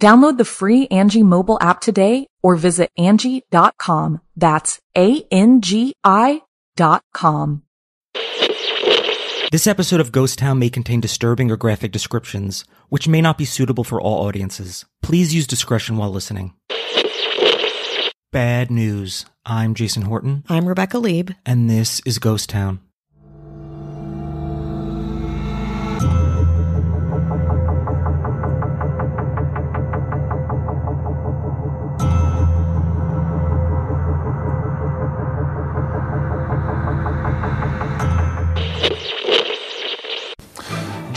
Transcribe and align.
Download 0.00 0.38
the 0.38 0.44
free 0.44 0.86
Angie 0.88 1.24
mobile 1.24 1.58
app 1.60 1.80
today 1.80 2.28
or 2.42 2.54
visit 2.54 2.90
Angie.com. 2.96 4.20
That's 4.36 4.80
A-N-G-I 4.96 6.42
dot 6.76 7.02
com. 7.12 7.62
This 9.50 9.66
episode 9.66 10.00
of 10.00 10.12
Ghost 10.12 10.38
Town 10.38 10.58
may 10.58 10.68
contain 10.70 11.00
disturbing 11.00 11.50
or 11.50 11.56
graphic 11.56 11.90
descriptions, 11.90 12.64
which 12.90 13.08
may 13.08 13.20
not 13.20 13.38
be 13.38 13.44
suitable 13.46 13.82
for 13.82 14.00
all 14.00 14.26
audiences. 14.26 14.84
Please 15.02 15.34
use 15.34 15.46
discretion 15.46 15.96
while 15.96 16.10
listening. 16.10 16.52
Bad 18.30 18.70
news. 18.70 19.24
I'm 19.46 19.74
Jason 19.74 20.02
Horton, 20.02 20.44
I'm 20.48 20.68
Rebecca 20.68 20.98
Leib. 20.98 21.30
and 21.46 21.68
this 21.70 22.00
is 22.04 22.18
Ghost 22.18 22.50
Town. 22.50 22.80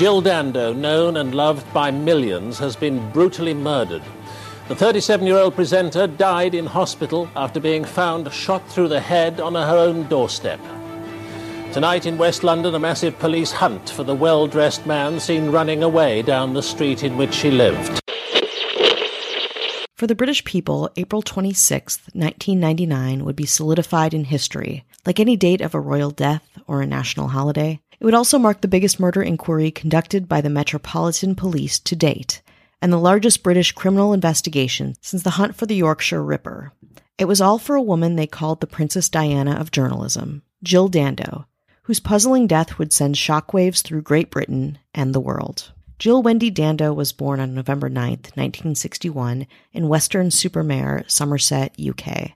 Jill 0.01 0.19
Dando, 0.19 0.73
known 0.73 1.15
and 1.17 1.35
loved 1.35 1.71
by 1.75 1.91
millions, 1.91 2.57
has 2.57 2.75
been 2.75 3.11
brutally 3.11 3.53
murdered. 3.53 4.01
The 4.67 4.75
37 4.75 5.27
year 5.27 5.37
old 5.37 5.53
presenter 5.53 6.07
died 6.07 6.55
in 6.55 6.65
hospital 6.65 7.29
after 7.35 7.59
being 7.59 7.85
found 7.85 8.33
shot 8.33 8.67
through 8.67 8.87
the 8.87 8.99
head 8.99 9.39
on 9.39 9.53
her 9.53 9.77
own 9.77 10.07
doorstep. 10.07 10.59
Tonight 11.71 12.07
in 12.07 12.17
West 12.17 12.43
London, 12.43 12.73
a 12.73 12.79
massive 12.79 13.19
police 13.19 13.51
hunt 13.51 13.91
for 13.91 14.03
the 14.03 14.15
well 14.15 14.47
dressed 14.47 14.87
man 14.87 15.19
seen 15.19 15.51
running 15.51 15.83
away 15.83 16.23
down 16.23 16.55
the 16.55 16.63
street 16.63 17.03
in 17.03 17.15
which 17.15 17.35
she 17.35 17.51
lived. 17.51 18.01
For 19.97 20.07
the 20.07 20.15
British 20.15 20.43
people, 20.45 20.89
April 20.97 21.21
26, 21.21 21.97
1999 22.13 23.23
would 23.23 23.35
be 23.35 23.45
solidified 23.45 24.15
in 24.15 24.23
history, 24.23 24.83
like 25.05 25.19
any 25.19 25.37
date 25.37 25.61
of 25.61 25.75
a 25.75 25.79
royal 25.79 26.09
death 26.09 26.57
or 26.65 26.81
a 26.81 26.87
national 26.87 27.27
holiday. 27.27 27.79
It 28.01 28.05
would 28.05 28.15
also 28.15 28.39
mark 28.39 28.61
the 28.61 28.67
biggest 28.67 28.99
murder 28.99 29.21
inquiry 29.21 29.69
conducted 29.69 30.27
by 30.27 30.41
the 30.41 30.49
Metropolitan 30.49 31.35
Police 31.35 31.77
to 31.81 31.95
date, 31.95 32.41
and 32.81 32.91
the 32.91 32.97
largest 32.97 33.43
British 33.43 33.73
criminal 33.73 34.11
investigation 34.11 34.95
since 35.01 35.21
the 35.21 35.29
hunt 35.29 35.55
for 35.55 35.67
the 35.67 35.75
Yorkshire 35.75 36.23
Ripper. 36.23 36.73
It 37.19 37.25
was 37.25 37.39
all 37.39 37.59
for 37.59 37.75
a 37.75 37.81
woman 37.81 38.15
they 38.15 38.25
called 38.25 38.59
the 38.59 38.65
Princess 38.65 39.07
Diana 39.07 39.51
of 39.51 39.69
journalism, 39.69 40.41
Jill 40.63 40.87
Dando, 40.87 41.45
whose 41.83 41.99
puzzling 41.99 42.47
death 42.47 42.79
would 42.79 42.91
send 42.91 43.17
shockwaves 43.17 43.83
through 43.83 44.01
Great 44.01 44.31
Britain 44.31 44.79
and 44.95 45.13
the 45.13 45.19
world. 45.19 45.71
Jill 45.99 46.23
Wendy 46.23 46.49
Dando 46.49 46.93
was 46.93 47.13
born 47.13 47.39
on 47.39 47.53
November 47.53 47.87
9, 47.87 48.09
1961, 48.09 49.45
in 49.73 49.87
Weston-super-Mare 49.87 51.03
Somerset, 51.05 51.75
UK. 51.79 52.31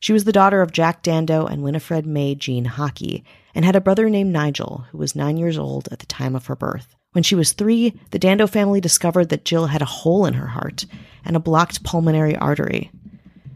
She 0.00 0.12
was 0.12 0.24
the 0.24 0.32
daughter 0.32 0.62
of 0.62 0.72
Jack 0.72 1.02
Dando 1.02 1.46
and 1.46 1.62
Winifred 1.62 2.06
May 2.06 2.34
Jean 2.34 2.66
Hockey, 2.66 3.24
and 3.54 3.64
had 3.64 3.74
a 3.74 3.80
brother 3.80 4.08
named 4.08 4.32
Nigel, 4.32 4.86
who 4.90 4.98
was 4.98 5.16
nine 5.16 5.36
years 5.36 5.58
old 5.58 5.88
at 5.90 5.98
the 5.98 6.06
time 6.06 6.36
of 6.36 6.46
her 6.46 6.54
birth. 6.54 6.94
When 7.12 7.24
she 7.24 7.34
was 7.34 7.52
three, 7.52 7.98
the 8.10 8.18
Dando 8.18 8.46
family 8.46 8.80
discovered 8.80 9.30
that 9.30 9.44
Jill 9.44 9.66
had 9.66 9.82
a 9.82 9.86
hole 9.86 10.24
in 10.26 10.34
her 10.34 10.46
heart 10.46 10.86
and 11.24 11.34
a 11.34 11.40
blocked 11.40 11.82
pulmonary 11.82 12.36
artery. 12.36 12.90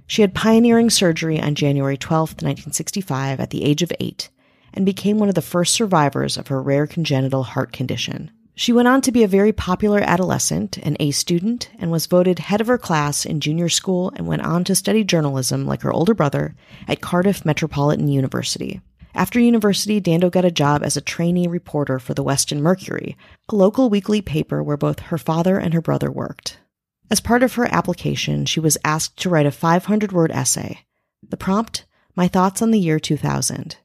She 0.06 0.22
had 0.22 0.34
pioneering 0.34 0.90
surgery 0.90 1.40
on 1.40 1.54
January 1.54 1.96
12, 1.96 2.30
1965, 2.30 3.38
at 3.38 3.50
the 3.50 3.64
age 3.64 3.82
of 3.82 3.92
eight, 4.00 4.28
and 4.74 4.84
became 4.84 5.18
one 5.18 5.28
of 5.28 5.34
the 5.36 5.42
first 5.42 5.74
survivors 5.74 6.36
of 6.36 6.48
her 6.48 6.60
rare 6.60 6.86
congenital 6.86 7.44
heart 7.44 7.72
condition. 7.72 8.30
She 8.54 8.72
went 8.72 8.88
on 8.88 9.00
to 9.02 9.12
be 9.12 9.22
a 9.22 9.28
very 9.28 9.52
popular 9.52 10.00
adolescent, 10.00 10.76
an 10.78 10.96
A 11.00 11.10
student, 11.10 11.70
and 11.78 11.90
was 11.90 12.06
voted 12.06 12.38
head 12.38 12.60
of 12.60 12.66
her 12.66 12.76
class 12.76 13.24
in 13.24 13.40
junior 13.40 13.70
school 13.70 14.12
and 14.14 14.26
went 14.26 14.42
on 14.42 14.62
to 14.64 14.74
study 14.74 15.04
journalism 15.04 15.66
like 15.66 15.82
her 15.82 15.92
older 15.92 16.12
brother 16.12 16.54
at 16.86 17.00
Cardiff 17.00 17.46
Metropolitan 17.46 18.08
University. 18.08 18.80
After 19.14 19.40
university, 19.40 20.00
Dando 20.00 20.30
got 20.30 20.44
a 20.44 20.50
job 20.50 20.82
as 20.82 20.96
a 20.96 21.02
trainee 21.02 21.46
reporter 21.46 21.98
for 21.98 22.14
the 22.14 22.22
Weston 22.22 22.62
Mercury, 22.62 23.16
a 23.48 23.54
local 23.54 23.90
weekly 23.90 24.20
paper 24.22 24.62
where 24.62 24.76
both 24.76 25.00
her 25.00 25.18
father 25.18 25.58
and 25.58 25.74
her 25.74 25.82
brother 25.82 26.10
worked. 26.10 26.58
As 27.10 27.20
part 27.20 27.42
of 27.42 27.54
her 27.54 27.72
application, 27.74 28.46
she 28.46 28.60
was 28.60 28.78
asked 28.84 29.18
to 29.18 29.28
write 29.28 29.46
a 29.46 29.50
500 29.50 30.12
word 30.12 30.30
essay. 30.30 30.86
The 31.28 31.36
prompt, 31.36 31.84
My 32.16 32.28
Thoughts 32.28 32.62
on 32.62 32.70
the 32.70 32.80
Year 32.80 32.98
2000. 32.98 33.76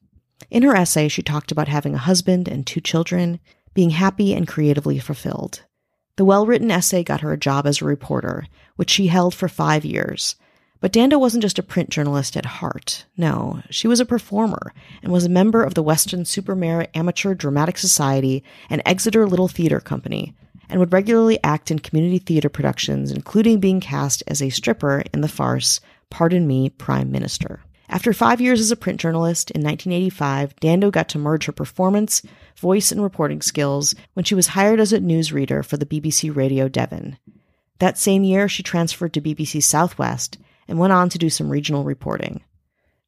In 0.49 0.63
her 0.63 0.75
essay, 0.75 1.09
she 1.09 1.21
talked 1.21 1.51
about 1.51 1.67
having 1.67 1.93
a 1.93 1.99
husband 1.99 2.47
and 2.47 2.65
two 2.65 2.79
children, 2.79 3.39
being 3.77 3.91
happy 3.91 4.33
and 4.33 4.47
creatively 4.47 4.97
fulfilled. 4.97 5.61
The 6.15 6.25
well 6.25 6.47
written 6.47 6.71
essay 6.71 7.03
got 7.03 7.21
her 7.21 7.31
a 7.31 7.37
job 7.37 7.67
as 7.67 7.79
a 7.79 7.85
reporter, 7.85 8.47
which 8.75 8.89
she 8.89 9.05
held 9.05 9.35
for 9.35 9.47
five 9.47 9.85
years. 9.85 10.35
But 10.79 10.91
Dando 10.91 11.19
wasn't 11.19 11.43
just 11.43 11.59
a 11.59 11.63
print 11.63 11.91
journalist 11.91 12.35
at 12.35 12.57
heart. 12.57 13.05
No, 13.17 13.61
she 13.69 13.87
was 13.87 13.99
a 13.99 14.05
performer 14.05 14.73
and 15.03 15.11
was 15.11 15.25
a 15.25 15.29
member 15.29 15.63
of 15.63 15.75
the 15.75 15.83
Weston-super-Mare 15.83 16.87
Amateur 16.95 17.35
Dramatic 17.35 17.77
Society 17.77 18.43
and 18.67 18.81
Exeter 18.83 19.27
Little 19.27 19.47
Theatre 19.47 19.79
Company, 19.79 20.33
and 20.69 20.79
would 20.79 20.91
regularly 20.91 21.37
act 21.43 21.69
in 21.69 21.77
community 21.77 22.17
theater 22.17 22.49
productions, 22.49 23.11
including 23.11 23.59
being 23.59 23.79
cast 23.79 24.23
as 24.25 24.41
a 24.41 24.49
stripper 24.49 25.03
in 25.13 25.21
the 25.21 25.27
farce 25.27 25.79
Pardon 26.09 26.47
Me, 26.47 26.71
Prime 26.71 27.11
Minister. 27.11 27.61
After 27.89 28.11
five 28.11 28.41
years 28.41 28.59
as 28.59 28.71
a 28.71 28.75
print 28.75 28.99
journalist 28.99 29.51
in 29.51 29.61
1985, 29.61 30.55
Dando 30.59 30.91
got 30.91 31.09
to 31.09 31.19
merge 31.19 31.45
her 31.45 31.53
performance, 31.53 32.21
voice, 32.57 32.91
and 32.91 33.01
reporting 33.01 33.41
skills 33.41 33.95
when 34.13 34.23
she 34.23 34.35
was 34.35 34.47
hired 34.47 34.79
as 34.79 34.93
a 34.93 34.99
newsreader 34.99 35.63
for 35.63 35.77
the 35.77 35.85
BBC 35.85 36.35
Radio 36.35 36.67
Devon. 36.67 37.17
That 37.79 37.97
same 37.97 38.23
year, 38.23 38.47
she 38.49 38.63
transferred 38.63 39.13
to 39.13 39.21
BBC 39.21 39.61
Southwest 39.63 40.37
and 40.67 40.79
went 40.79 40.93
on 40.93 41.09
to 41.09 41.17
do 41.17 41.29
some 41.29 41.49
regional 41.49 41.83
reporting. 41.83 42.41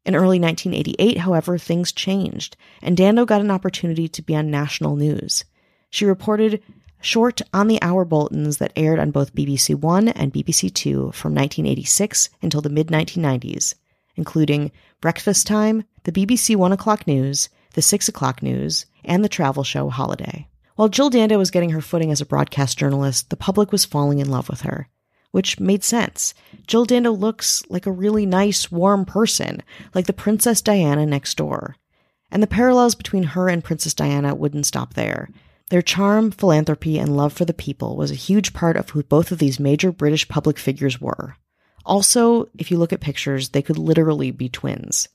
In 0.06 0.16
early 0.16 0.40
1988, 0.40 1.18
however, 1.20 1.58
things 1.58 1.92
changed, 1.92 2.56
and 2.82 2.96
Dando 2.96 3.26
got 3.26 3.42
an 3.42 3.52
opportunity 3.52 4.08
to 4.08 4.22
be 4.22 4.36
on 4.36 4.50
national 4.50 4.96
news. 4.96 5.44
She 5.90 6.06
reported 6.06 6.64
short 7.02 7.42
on 7.54 7.68
the 7.68 7.82
hour 7.82 8.06
bulletins 8.06 8.58
that 8.58 8.74
aired 8.76 9.00
on 9.00 9.12
both 9.12 9.36
BBC 9.36 9.76
One 9.76 10.08
and 10.10 10.34
BBC 10.34 10.74
Two 10.74 11.12
from 11.12 11.34
1986 11.34 12.30
until 12.42 12.62
the 12.62 12.70
mid 12.70 12.88
1990s, 12.88 13.76
including 14.16 14.72
Breakfast 15.02 15.48
Time, 15.48 15.84
the 16.04 16.12
BBC 16.12 16.56
One 16.56 16.72
O'Clock 16.72 17.06
News, 17.08 17.50
the 17.80 17.84
Six 17.84 18.10
O'Clock 18.10 18.44
News, 18.44 18.88
and 19.06 19.24
the 19.24 19.30
travel 19.30 19.64
show 19.64 19.88
Holiday. 19.88 20.50
While 20.76 20.90
Jill 20.90 21.10
Dando 21.10 21.38
was 21.38 21.50
getting 21.50 21.70
her 21.70 21.80
footing 21.80 22.12
as 22.12 22.20
a 22.20 22.26
broadcast 22.26 22.78
journalist, 22.78 23.30
the 23.30 23.38
public 23.38 23.72
was 23.72 23.86
falling 23.86 24.20
in 24.20 24.30
love 24.30 24.50
with 24.50 24.64
her 24.64 24.90
which 25.32 25.60
made 25.60 25.84
sense. 25.84 26.34
Jill 26.68 26.86
Dando 26.86 27.12
looks 27.12 27.64
like 27.70 27.86
a 27.86 27.92
really 27.92 28.26
nice, 28.26 28.72
warm 28.72 29.06
person, 29.06 29.62
like 29.94 30.08
the 30.08 30.12
Princess 30.12 30.62
Diana 30.62 31.06
next 31.06 31.38
door. 31.38 31.76
And 32.32 32.42
the 32.42 32.48
parallels 32.48 32.96
between 32.96 33.24
her 33.24 33.48
and 33.48 33.64
Princess 33.64 33.94
Diana 33.94 34.36
wouldn't 34.36 34.66
stop 34.66 34.96
there. 34.96 35.30
Their 35.70 35.82
charm, 35.82 36.32
philanthropy, 36.32 36.98
and 36.98 37.16
love 37.16 37.32
for 37.32 37.46
the 37.46 37.54
people 37.54 37.96
was 37.96 38.10
a 38.10 38.16
huge 38.16 38.54
part 38.54 38.76
of 38.76 38.90
who 38.90 39.04
both 39.04 39.32
of 39.32 39.38
these 39.38 39.60
major 39.60 39.92
British 39.92 40.28
public 40.28 40.58
figures 40.58 41.00
were. 41.00 41.38
Also, 41.86 42.50
if 42.58 42.72
you 42.72 42.78
look 42.78 42.92
at 42.92 43.00
pictures, 43.00 43.50
they 43.50 43.62
could 43.62 43.78
literally 43.78 44.32
be 44.32 44.50
twins. 44.50 45.08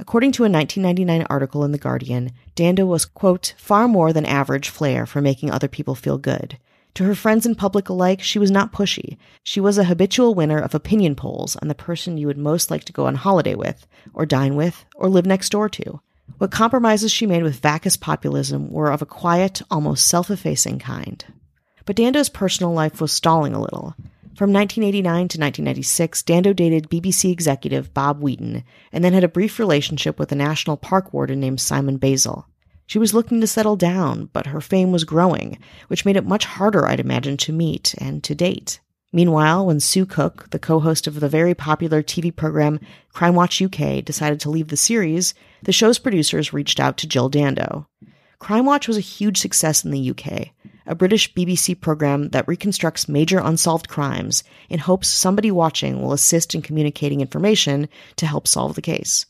According 0.00 0.32
to 0.32 0.44
a 0.44 0.48
1999 0.48 1.26
article 1.28 1.62
in 1.62 1.72
The 1.72 1.78
Guardian, 1.78 2.32
Dando 2.54 2.86
was, 2.86 3.04
quote, 3.04 3.52
far 3.58 3.86
more 3.86 4.14
than 4.14 4.24
average 4.24 4.70
flair 4.70 5.04
for 5.04 5.20
making 5.20 5.50
other 5.50 5.68
people 5.68 5.94
feel 5.94 6.16
good. 6.16 6.58
To 6.94 7.04
her 7.04 7.14
friends 7.14 7.44
in 7.44 7.54
public 7.54 7.90
alike, 7.90 8.22
she 8.22 8.38
was 8.38 8.50
not 8.50 8.72
pushy. 8.72 9.18
She 9.42 9.60
was 9.60 9.76
a 9.76 9.84
habitual 9.84 10.34
winner 10.34 10.58
of 10.58 10.74
opinion 10.74 11.16
polls 11.16 11.54
on 11.56 11.68
the 11.68 11.74
person 11.74 12.16
you 12.16 12.26
would 12.28 12.38
most 12.38 12.70
like 12.70 12.84
to 12.84 12.94
go 12.94 13.04
on 13.04 13.14
holiday 13.14 13.54
with, 13.54 13.86
or 14.14 14.24
dine 14.24 14.56
with, 14.56 14.86
or 14.94 15.10
live 15.10 15.26
next 15.26 15.50
door 15.50 15.68
to. 15.68 16.00
What 16.38 16.50
compromises 16.50 17.12
she 17.12 17.26
made 17.26 17.42
with 17.42 17.60
vacuous 17.60 17.98
populism 17.98 18.70
were 18.70 18.90
of 18.90 19.02
a 19.02 19.06
quiet, 19.06 19.60
almost 19.70 20.06
self 20.06 20.30
effacing 20.30 20.78
kind. 20.78 21.22
But 21.84 21.96
Dando's 21.96 22.30
personal 22.30 22.72
life 22.72 23.02
was 23.02 23.12
stalling 23.12 23.52
a 23.52 23.60
little. 23.60 23.94
From 24.36 24.52
1989 24.52 25.02
to 25.02 25.38
1996, 25.38 26.22
Dando 26.22 26.52
dated 26.54 26.88
BBC 26.88 27.30
executive 27.30 27.92
Bob 27.92 28.22
Wheaton 28.22 28.64
and 28.90 29.04
then 29.04 29.12
had 29.12 29.24
a 29.24 29.28
brief 29.28 29.58
relationship 29.58 30.18
with 30.18 30.32
a 30.32 30.36
national 30.36 30.78
park 30.78 31.12
warden 31.12 31.40
named 31.40 31.60
Simon 31.60 31.98
Basil. 31.98 32.46
She 32.86 32.98
was 32.98 33.12
looking 33.12 33.40
to 33.40 33.46
settle 33.46 33.76
down, 33.76 34.30
but 34.32 34.46
her 34.46 34.60
fame 34.60 34.92
was 34.92 35.04
growing, 35.04 35.58
which 35.88 36.04
made 36.04 36.16
it 36.16 36.24
much 36.24 36.44
harder, 36.44 36.86
I'd 36.86 37.00
imagine, 37.00 37.36
to 37.38 37.52
meet 37.52 37.94
and 37.98 38.24
to 38.24 38.34
date. 38.34 38.80
Meanwhile, 39.12 39.66
when 39.66 39.80
Sue 39.80 40.06
Cook, 40.06 40.48
the 40.50 40.58
co-host 40.58 41.06
of 41.06 41.20
the 41.20 41.28
very 41.28 41.54
popular 41.54 42.02
TV 42.02 42.34
program 42.34 42.80
Crime 43.12 43.34
Watch 43.34 43.60
UK, 43.60 44.04
decided 44.04 44.40
to 44.40 44.50
leave 44.50 44.68
the 44.68 44.76
series, 44.76 45.34
the 45.62 45.72
show's 45.72 45.98
producers 45.98 46.52
reached 46.52 46.80
out 46.80 46.96
to 46.98 47.08
Jill 47.08 47.28
Dando. 47.28 47.86
Crime 48.38 48.64
Watch 48.64 48.88
was 48.88 48.96
a 48.96 49.00
huge 49.00 49.38
success 49.38 49.84
in 49.84 49.90
the 49.90 50.10
UK, 50.10 50.48
a 50.90 50.94
British 50.96 51.32
BBC 51.34 51.80
program 51.80 52.30
that 52.30 52.48
reconstructs 52.48 53.08
major 53.08 53.38
unsolved 53.38 53.88
crimes 53.88 54.42
in 54.68 54.80
hopes 54.80 55.06
somebody 55.06 55.48
watching 55.48 56.02
will 56.02 56.12
assist 56.12 56.52
in 56.52 56.62
communicating 56.62 57.20
information 57.20 57.88
to 58.16 58.26
help 58.26 58.48
solve 58.48 58.74
the 58.74 58.82
case. 58.82 59.24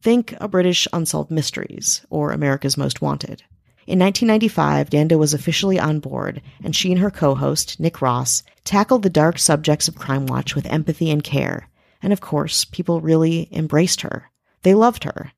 Think 0.00 0.34
a 0.40 0.48
British 0.48 0.88
Unsolved 0.90 1.30
Mysteries 1.30 2.00
or 2.08 2.32
America's 2.32 2.78
Most 2.78 3.02
Wanted. 3.02 3.42
In 3.86 3.98
1995, 3.98 4.88
Dando 4.88 5.18
was 5.18 5.34
officially 5.34 5.78
on 5.78 6.00
board, 6.00 6.40
and 6.64 6.74
she 6.74 6.90
and 6.90 7.00
her 7.00 7.10
co 7.10 7.34
host, 7.34 7.78
Nick 7.78 8.00
Ross, 8.00 8.42
tackled 8.64 9.02
the 9.02 9.10
dark 9.10 9.38
subjects 9.38 9.88
of 9.88 9.96
Crime 9.96 10.24
Watch 10.24 10.54
with 10.54 10.64
empathy 10.64 11.10
and 11.10 11.22
care. 11.22 11.68
And 12.00 12.14
of 12.14 12.22
course, 12.22 12.64
people 12.64 13.02
really 13.02 13.50
embraced 13.52 14.00
her. 14.00 14.30
They 14.62 14.72
loved 14.72 15.04
her. 15.04 15.32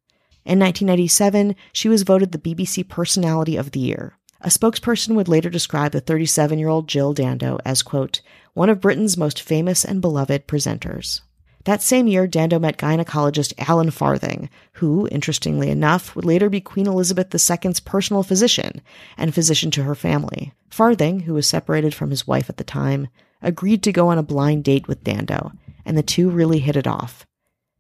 In 0.44 0.60
1997, 0.60 1.56
she 1.72 1.88
was 1.88 2.04
voted 2.04 2.30
the 2.30 2.38
BBC 2.38 2.88
Personality 2.88 3.56
of 3.56 3.72
the 3.72 3.80
Year. 3.80 4.16
A 4.44 4.48
spokesperson 4.48 5.14
would 5.14 5.26
later 5.26 5.48
describe 5.48 5.92
the 5.92 6.02
37 6.02 6.58
year 6.58 6.68
old 6.68 6.86
Jill 6.86 7.14
Dando 7.14 7.58
as, 7.64 7.82
quote, 7.82 8.20
one 8.52 8.68
of 8.68 8.78
Britain's 8.78 9.16
most 9.16 9.40
famous 9.40 9.86
and 9.86 10.02
beloved 10.02 10.46
presenters. 10.46 11.22
That 11.64 11.80
same 11.80 12.06
year, 12.06 12.26
Dando 12.26 12.58
met 12.58 12.76
gynecologist 12.76 13.54
Alan 13.56 13.90
Farthing, 13.90 14.50
who, 14.74 15.08
interestingly 15.10 15.70
enough, 15.70 16.14
would 16.14 16.26
later 16.26 16.50
be 16.50 16.60
Queen 16.60 16.86
Elizabeth 16.86 17.34
II's 17.34 17.80
personal 17.80 18.22
physician 18.22 18.82
and 19.16 19.34
physician 19.34 19.70
to 19.70 19.84
her 19.84 19.94
family. 19.94 20.52
Farthing, 20.68 21.20
who 21.20 21.32
was 21.32 21.46
separated 21.46 21.94
from 21.94 22.10
his 22.10 22.26
wife 22.26 22.50
at 22.50 22.58
the 22.58 22.64
time, 22.64 23.08
agreed 23.40 23.82
to 23.84 23.92
go 23.92 24.08
on 24.08 24.18
a 24.18 24.22
blind 24.22 24.62
date 24.62 24.88
with 24.88 25.02
Dando, 25.02 25.52
and 25.86 25.96
the 25.96 26.02
two 26.02 26.28
really 26.28 26.58
hit 26.58 26.76
it 26.76 26.86
off. 26.86 27.24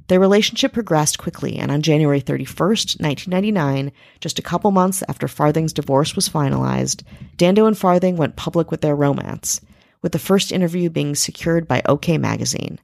Their 0.08 0.20
relationship 0.20 0.74
progressed 0.74 1.18
quickly, 1.18 1.56
and 1.56 1.70
on 1.70 1.80
January 1.80 2.20
31st, 2.20 3.00
1999, 3.00 3.90
just 4.20 4.38
a 4.38 4.42
couple 4.42 4.70
months 4.70 5.02
after 5.08 5.26
Farthing's 5.26 5.72
divorce 5.72 6.14
was 6.14 6.28
finalized, 6.28 7.02
Dando 7.38 7.66
and 7.66 7.76
Farthing 7.76 8.16
went 8.16 8.36
public 8.36 8.70
with 8.70 8.82
their 8.82 8.94
romance, 8.94 9.62
with 10.02 10.12
the 10.12 10.18
first 10.18 10.52
interview 10.52 10.90
being 10.90 11.14
secured 11.14 11.66
by 11.66 11.80
OK 11.86 12.18
Magazine. 12.18 12.78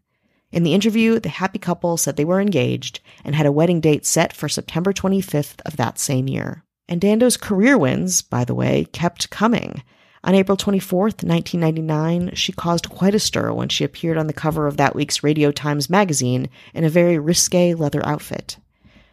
In 0.50 0.62
the 0.62 0.74
interview, 0.74 1.20
the 1.20 1.28
happy 1.28 1.58
couple 1.58 1.96
said 1.96 2.16
they 2.16 2.24
were 2.24 2.40
engaged 2.40 3.00
and 3.22 3.34
had 3.34 3.46
a 3.46 3.52
wedding 3.52 3.80
date 3.80 4.06
set 4.06 4.32
for 4.32 4.48
September 4.48 4.92
25th 4.92 5.60
of 5.66 5.76
that 5.76 5.98
same 5.98 6.26
year. 6.26 6.64
And 6.88 7.00
Dando's 7.00 7.36
career 7.36 7.78
wins, 7.78 8.22
by 8.22 8.44
the 8.44 8.54
way, 8.54 8.86
kept 8.92 9.30
coming. 9.30 9.82
On 10.22 10.34
April 10.34 10.56
24th, 10.56 11.24
1999, 11.24 12.34
she 12.34 12.52
caused 12.52 12.90
quite 12.90 13.14
a 13.14 13.18
stir 13.18 13.52
when 13.52 13.70
she 13.70 13.84
appeared 13.84 14.18
on 14.18 14.26
the 14.26 14.34
cover 14.34 14.66
of 14.66 14.76
that 14.76 14.94
week's 14.94 15.22
Radio 15.22 15.50
Times 15.50 15.88
magazine 15.88 16.50
in 16.74 16.84
a 16.84 16.90
very 16.90 17.18
risque 17.18 17.72
leather 17.74 18.06
outfit. 18.06 18.58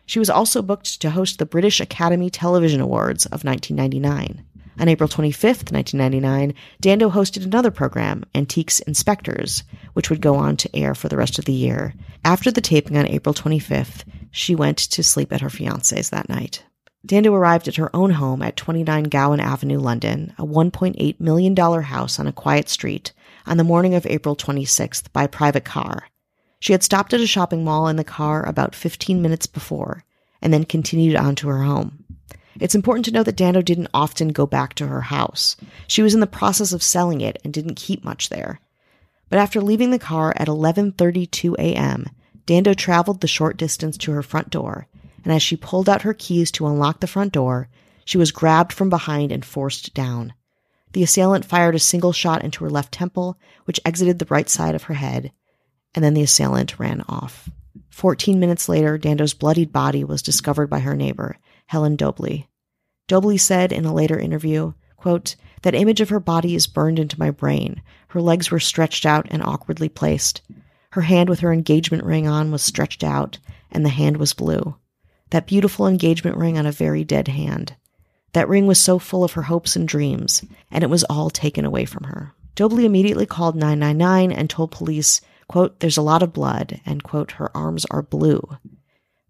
She 0.06 0.20
was 0.20 0.30
also 0.30 0.62
booked 0.62 1.00
to 1.02 1.12
host 1.12 1.40
the 1.40 1.46
British 1.46 1.80
Academy 1.80 2.30
Television 2.30 2.82
Awards 2.82 3.26
of 3.26 3.46
1999. 3.46 4.44
On 4.80 4.88
April 4.88 5.10
25th, 5.10 5.72
1999, 5.72 6.54
Dando 6.82 7.10
hosted 7.10 7.46
another 7.46 7.72
program, 7.72 8.24
Antiques 8.36 8.80
Inspectors, 8.82 9.64
which 9.94 10.10
would 10.10 10.22
go 10.22 10.36
on 10.36 10.56
to 10.58 10.76
air 10.76 10.94
for 10.94 11.08
the 11.10 11.18
rest 11.18 11.40
of 11.40 11.46
the 11.46 11.54
year. 11.54 11.94
After 12.24 12.52
the 12.52 12.62
taping 12.62 12.98
on 12.98 13.08
April 13.08 13.34
25th, 13.34 14.04
she 14.30 14.56
went 14.56 14.78
to 14.78 15.04
sleep 15.04 15.34
at 15.34 15.42
her 15.42 15.50
fiance's 15.50 16.10
that 16.12 16.30
night. 16.30 16.64
Dando 17.08 17.34
arrived 17.34 17.70
at 17.70 17.78
her 17.78 17.96
own 17.96 18.12
home 18.12 18.42
at 18.42 18.58
29 18.58 19.06
Gowan 19.06 19.40
Avenue, 19.40 19.80
London, 19.80 20.34
a 20.38 20.46
$1.8 20.46 21.20
million 21.22 21.56
house 21.56 22.20
on 22.20 22.28
a 22.28 22.34
quiet 22.34 22.68
street, 22.68 23.14
on 23.46 23.56
the 23.56 23.64
morning 23.64 23.96
of 23.96 24.06
April 24.06 24.36
26th 24.36 25.10
by 25.14 25.26
private 25.26 25.64
car. 25.64 26.10
She 26.60 26.74
had 26.74 26.84
stopped 26.84 27.14
at 27.14 27.22
a 27.22 27.28
shopping 27.28 27.64
mall 27.64 27.88
in 27.88 27.96
the 27.96 28.04
car 28.04 28.46
about 28.46 28.76
15 28.76 29.22
minutes 29.22 29.48
before, 29.48 30.04
and 30.42 30.54
then 30.54 30.66
continued 30.66 31.16
on 31.16 31.36
to 31.36 31.48
her 31.48 31.64
home. 31.64 32.04
It's 32.60 32.76
important 32.76 33.06
to 33.06 33.12
know 33.12 33.24
that 33.24 33.38
Dando 33.38 33.62
didn't 33.62 33.90
often 33.94 34.30
go 34.30 34.46
back 34.46 34.74
to 34.74 34.88
her 34.88 35.02
house. 35.02 35.56
She 35.88 36.02
was 36.02 36.14
in 36.14 36.20
the 36.20 36.28
process 36.28 36.74
of 36.74 36.84
selling 36.84 37.22
it 37.22 37.40
and 37.42 37.54
didn't 37.54 37.76
keep 37.76 38.04
much 38.04 38.28
there. 38.28 38.60
But 39.30 39.40
after 39.40 39.62
leaving 39.62 39.92
the 39.92 40.00
car 40.00 40.34
at 40.36 40.50
11:32 40.50 41.56
a.m., 41.58 42.08
Dando 42.46 42.74
traveled 42.74 43.22
the 43.22 43.28
short 43.28 43.56
distance 43.56 43.98
to 44.00 44.12
her 44.12 44.24
front 44.24 44.50
door 44.50 44.88
and 45.24 45.34
as 45.34 45.42
she 45.42 45.58
pulled 45.58 45.90
out 45.90 46.04
her 46.04 46.14
keys 46.14 46.52
to 46.52 46.68
unlock 46.68 47.00
the 47.00 47.08
front 47.08 47.34
door, 47.34 47.70
she 48.06 48.18
was 48.18 48.32
grabbed 48.32 48.72
from 48.72 48.90
behind 48.90 49.32
and 49.32 49.44
forced 49.44 49.94
down. 49.94 50.34
The 50.94 51.04
assailant 51.04 51.44
fired 51.44 51.76
a 51.76 51.80
single 51.80 52.14
shot 52.14 52.44
into 52.44 52.64
her 52.64 52.70
left 52.70 52.94
temple, 52.94 53.38
which 53.66 53.82
exited 53.84 54.20
the 54.20 54.28
right 54.30 54.50
side 54.50 54.76
of 54.76 54.84
her 54.84 54.94
head, 54.94 55.34
and 55.94 56.04
then 56.04 56.14
the 56.14 56.22
assailant 56.22 56.80
ran 56.80 57.04
off. 57.10 57.50
Fourteen 57.90 58.40
minutes 58.40 58.70
later, 58.70 58.98
Dando's 58.98 59.34
bloodied 59.34 59.74
body 59.74 60.04
was 60.04 60.22
discovered 60.22 60.68
by 60.70 60.80
her 60.80 60.96
neighbor, 60.96 61.38
Helen 61.66 61.98
Dobley. 61.98 62.48
Dobley 63.08 63.38
said 63.38 63.72
in 63.74 63.86
a 63.86 63.94
later 63.94 64.18
interview, 64.18 64.74
quote, 64.96 65.36
That 65.64 65.76
image 65.76 66.00
of 66.00 66.10
her 66.10 66.20
body 66.20 66.56
is 66.56 66.68
burned 66.68 67.00
into 67.00 67.20
my 67.20 67.32
brain. 67.32 67.82
Her 68.10 68.22
legs 68.22 68.52
were 68.52 68.60
stretched 68.60 69.06
out 69.06 69.28
and 69.30 69.44
awkwardly 69.44 69.90
placed. 69.90 70.42
Her 70.92 71.02
hand 71.02 71.30
with 71.30 71.42
her 71.42 71.52
engagement 71.52 72.06
ring 72.06 72.28
on 72.28 72.52
was 72.52 72.62
stretched 72.62 73.04
out, 73.04 73.38
and 73.70 73.84
the 73.84 73.90
hand 73.90 74.18
was 74.18 74.34
blue 74.34 74.78
that 75.30 75.48
beautiful 75.48 75.88
engagement 75.88 76.38
ring 76.38 76.58
on 76.58 76.66
a 76.66 76.72
very 76.72 77.04
dead 77.04 77.28
hand. 77.28 77.76
That 78.34 78.50
ring 78.50 78.68
was 78.68 78.80
so 78.80 79.00
full 79.00 79.24
of 79.24 79.34
her 79.34 79.44
hopes 79.44 79.76
and 79.76 79.88
dreams, 79.88 80.44
and 80.72 80.84
it 80.84 80.90
was 80.90 81.04
all 81.06 81.30
taken 81.30 81.66
away 81.66 81.86
from 81.86 82.04
her. 82.06 82.34
Dobley 82.56 82.86
immediately 82.86 83.26
called 83.26 83.56
999 83.56 84.32
and 84.32 84.50
told 84.50 84.72
police, 84.72 85.22
quote, 85.48 85.80
there's 85.80 85.98
a 85.98 86.02
lot 86.02 86.24
of 86.24 86.34
blood, 86.34 86.82
and 86.86 87.04
quote, 87.04 87.34
her 87.34 87.56
arms 87.56 87.86
are 87.92 88.02
blue. 88.02 88.42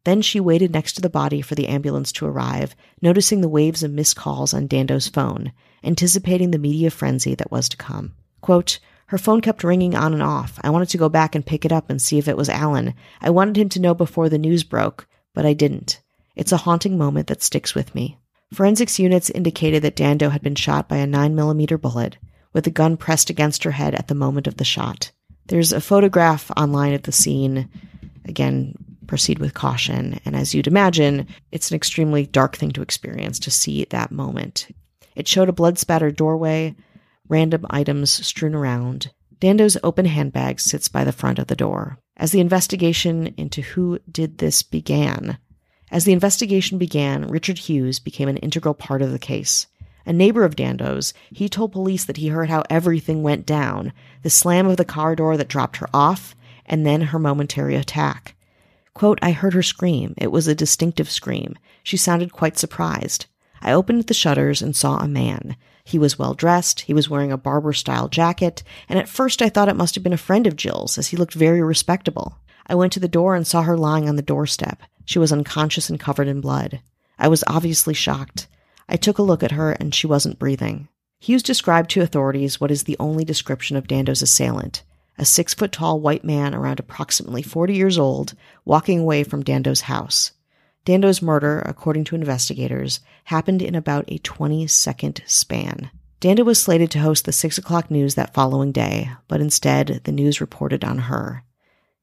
Then 0.03 0.21
she 0.21 0.39
waited 0.39 0.71
next 0.71 0.94
to 0.94 1.01
the 1.01 1.09
body 1.09 1.41
for 1.41 1.55
the 1.55 1.67
ambulance 1.67 2.11
to 2.13 2.25
arrive, 2.25 2.75
noticing 3.01 3.41
the 3.41 3.50
waves 3.50 3.83
of 3.83 3.91
missed 3.91 4.15
calls 4.15 4.53
on 4.53 4.67
Dando's 4.67 5.10
phone, 5.10 5.51
anticipating 5.83 6.51
the 6.51 6.57
media 6.57 6.89
frenzy 6.89 7.36
that 7.36 7.51
was 7.51 7.67
to 7.69 7.77
come. 7.77 8.13
Quote, 8.41 8.79
her 9.07 9.17
phone 9.17 9.41
kept 9.41 9.63
ringing 9.63 9.95
on 9.95 10.13
and 10.13 10.24
off. 10.24 10.60
I 10.62 10.69
wanted 10.69 10.89
to 10.89 10.98
go 10.98 11.10
back 11.10 11.36
and 11.36 11.45
pick 11.45 11.65
it 11.65 11.72
up 11.72 11.89
and 11.89 12.01
see 12.01 12.17
if 12.17 12.27
it 12.27 12.38
was 12.38 12.50
Alan. 12.50 12.93
I 13.22 13.29
wanted 13.29 13.57
him 13.57 13.69
to 13.69 13.81
know 13.81 13.93
before 13.93 14.29
the 14.29 14.38
news 14.38 14.63
broke 14.63 15.07
but 15.38 15.46
I 15.46 15.53
didn't. 15.53 16.01
It's 16.36 16.51
a 16.51 16.58
haunting 16.58 16.98
moment 16.98 17.27
that 17.27 17.44
sticks 17.44 17.75
with 17.75 17.94
me. 17.94 18.17
Forensics 18.56 18.98
units 18.98 19.29
indicated 19.29 19.84
that 19.84 19.96
Dando 19.96 20.29
had 20.29 20.41
been 20.41 20.56
shot 20.56 20.89
by 20.89 20.98
a 20.98 21.06
9mm 21.06 21.79
bullet, 21.79 22.17
with 22.53 22.63
the 22.63 22.72
gun 22.72 22.98
pressed 22.98 23.29
against 23.29 23.63
her 23.63 23.70
head 23.70 23.94
at 23.94 24.08
the 24.08 24.15
moment 24.15 24.48
of 24.48 24.58
the 24.58 24.63
shot. 24.63 25.12
There's 25.46 25.72
a 25.72 25.79
photograph 25.79 26.50
online 26.58 26.96
of 26.96 27.03
the 27.03 27.12
scene. 27.12 27.70
Again, 28.25 28.74
proceed 29.06 29.38
with 29.38 29.53
caution. 29.53 30.20
And 30.25 30.36
as 30.36 30.56
you'd 30.56 30.65
imagine, 30.65 31.27
it's 31.51 31.70
an 31.70 31.75
extremely 31.75 32.25
dark 32.25 32.58
thing 32.58 32.72
to 32.72 32.82
experience 32.82 33.38
to 33.41 33.51
see 33.51 33.86
that 33.86 34.12
moment. 34.12 34.70
It 35.15 35.27
showed 35.27 35.50
a 35.50 35.53
blood 35.53 35.77
spattered 35.77 36.15
doorway, 36.15 36.75
random 37.29 37.63
items 37.70 38.10
strewn 38.25 38.56
around. 38.56 39.12
Dando's 39.39 39.77
open 39.84 40.08
handbag 40.08 40.60
sits 40.60 40.89
by 40.89 41.03
the 41.03 41.12
front 41.12 41.38
of 41.38 41.46
the 41.46 41.56
door 41.56 42.00
as 42.17 42.31
the 42.31 42.39
investigation 42.39 43.33
into 43.38 43.62
who 43.62 44.00
did 44.12 44.39
this 44.39 44.63
began. 44.63 45.38
As 45.89 46.03
the 46.03 46.12
investigation 46.12 46.77
began, 46.77 47.27
Richard 47.27 47.59
Hughes 47.59 48.00
became 48.00 48.27
an 48.27 48.38
integral 48.38 48.74
part 48.74 49.01
of 49.01 49.12
the 49.12 49.19
case. 49.19 49.67
A 50.05 50.12
neighbor 50.12 50.43
of 50.43 50.55
Dando's, 50.55 51.13
he 51.31 51.47
told 51.47 51.71
police 51.71 52.05
that 52.05 52.17
he 52.17 52.29
heard 52.29 52.50
how 52.50 52.63
everything 52.69 53.24
went 53.24 53.45
down 53.45 53.93
the 54.24 54.29
slam 54.29 54.67
of 54.67 54.77
the 54.77 54.86
car 54.86 55.15
door 55.15 55.38
that 55.38 55.47
dropped 55.47 55.77
her 55.77 55.89
off, 55.93 56.36
and 56.65 56.86
then 56.86 57.01
her 57.01 57.19
momentary 57.19 57.75
attack. 57.75 58.36
Quote, 58.93 59.19
I 59.21 59.31
heard 59.31 59.53
her 59.53 59.63
scream. 59.63 60.13
It 60.17 60.31
was 60.31 60.47
a 60.47 60.55
distinctive 60.55 61.09
scream. 61.09 61.55
She 61.83 61.97
sounded 61.97 62.31
quite 62.33 62.57
surprised. 62.57 63.27
I 63.61 63.73
opened 63.73 64.03
the 64.03 64.13
shutters 64.13 64.61
and 64.61 64.75
saw 64.75 64.97
a 64.97 65.07
man. 65.07 65.55
He 65.83 65.97
was 65.97 66.19
well 66.19 66.33
dressed, 66.33 66.81
he 66.81 66.93
was 66.93 67.09
wearing 67.09 67.31
a 67.31 67.37
Barbour 67.37 67.73
style 67.73 68.09
jacket, 68.09 68.63
and 68.89 68.99
at 68.99 69.07
first 69.07 69.41
I 69.41 69.49
thought 69.49 69.69
it 69.69 69.75
must 69.75 69.95
have 69.95 70.03
been 70.03 70.13
a 70.13 70.17
friend 70.17 70.45
of 70.45 70.55
Jill's, 70.55 70.97
as 70.97 71.07
he 71.07 71.17
looked 71.17 71.33
very 71.33 71.61
respectable. 71.61 72.37
I 72.67 72.75
went 72.75 72.93
to 72.93 72.99
the 72.99 73.07
door 73.07 73.35
and 73.35 73.47
saw 73.47 73.61
her 73.63 73.77
lying 73.77 74.09
on 74.09 74.17
the 74.17 74.21
doorstep. 74.21 74.81
She 75.05 75.19
was 75.19 75.31
unconscious 75.31 75.89
and 75.89 75.99
covered 75.99 76.27
in 76.27 76.41
blood. 76.41 76.81
I 77.17 77.29
was 77.29 77.43
obviously 77.47 77.93
shocked. 77.93 78.47
I 78.89 78.97
took 78.97 79.17
a 79.17 79.23
look 79.23 79.43
at 79.43 79.51
her 79.51 79.71
and 79.71 79.95
she 79.95 80.07
wasn't 80.07 80.39
breathing. 80.39 80.89
Hughes 81.19 81.43
described 81.43 81.89
to 81.91 82.01
authorities 82.01 82.59
what 82.59 82.71
is 82.71 82.83
the 82.83 82.97
only 82.99 83.23
description 83.25 83.75
of 83.77 83.87
Dando's 83.87 84.21
assailant 84.21 84.83
a 85.17 85.25
six 85.25 85.53
foot 85.53 85.71
tall 85.71 85.99
white 85.99 86.23
man 86.23 86.53
around 86.53 86.79
approximately 86.79 87.41
40 87.41 87.73
years 87.73 87.97
old 87.97 88.35
walking 88.65 88.99
away 88.99 89.23
from 89.23 89.43
Dando's 89.43 89.81
house. 89.81 90.31
Dando's 90.88 91.22
murder, 91.22 91.62
according 91.65 92.06
to 92.06 92.15
investigators, 92.15 93.01
happened 93.25 93.62
in 93.62 93.75
about 93.75 94.06
a 94.08 94.20
20 94.20 94.67
second 94.67 95.22
span. 95.25 95.91
Dando 96.22 96.46
was 96.46 96.62
slated 96.62 96.91
to 96.91 97.00
host 97.00 97.25
the 97.25 97.34
6 97.34 97.58
o'clock 97.58 97.91
news 97.91 98.15
that 98.15 98.34
following 98.34 98.72
day, 98.72 99.10
but 99.27 99.41
instead, 99.41 100.00
the 100.06 100.13
news 100.13 100.39
reported 100.39 100.86
on 100.86 101.00
her. 101.00 101.44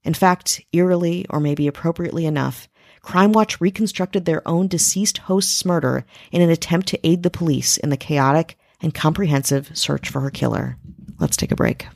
In 0.03 0.13
fact, 0.13 0.61
eerily, 0.75 1.25
or 1.31 1.41
maybe 1.41 1.67
appropriately 1.67 2.27
enough, 2.27 2.69
Crime 3.01 3.33
Watch 3.33 3.59
reconstructed 3.59 4.27
their 4.27 4.47
own 4.47 4.69
deceased 4.69 5.17
host's 5.17 5.65
murder 5.65 6.05
in 6.31 6.43
an 6.43 6.51
attempt 6.51 6.87
to 6.89 7.07
aid 7.07 7.23
the 7.23 7.31
police 7.31 7.79
in 7.79 7.89
the 7.89 7.97
chaotic 7.97 8.59
and 8.83 8.93
comprehensive 8.93 9.71
search 9.73 10.11
for 10.11 10.21
her 10.21 10.31
killer. 10.31 10.77
Let's 11.19 11.39
take 11.39 11.53
a 11.53 11.57
break. 11.57 11.87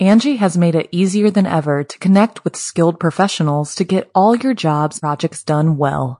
Angie 0.00 0.36
has 0.36 0.56
made 0.56 0.74
it 0.74 0.88
easier 0.90 1.30
than 1.30 1.44
ever 1.44 1.84
to 1.84 1.98
connect 1.98 2.42
with 2.42 2.56
skilled 2.56 2.98
professionals 2.98 3.74
to 3.74 3.84
get 3.84 4.10
all 4.14 4.34
your 4.34 4.54
jobs 4.54 4.98
projects 4.98 5.44
done 5.44 5.76
well. 5.76 6.19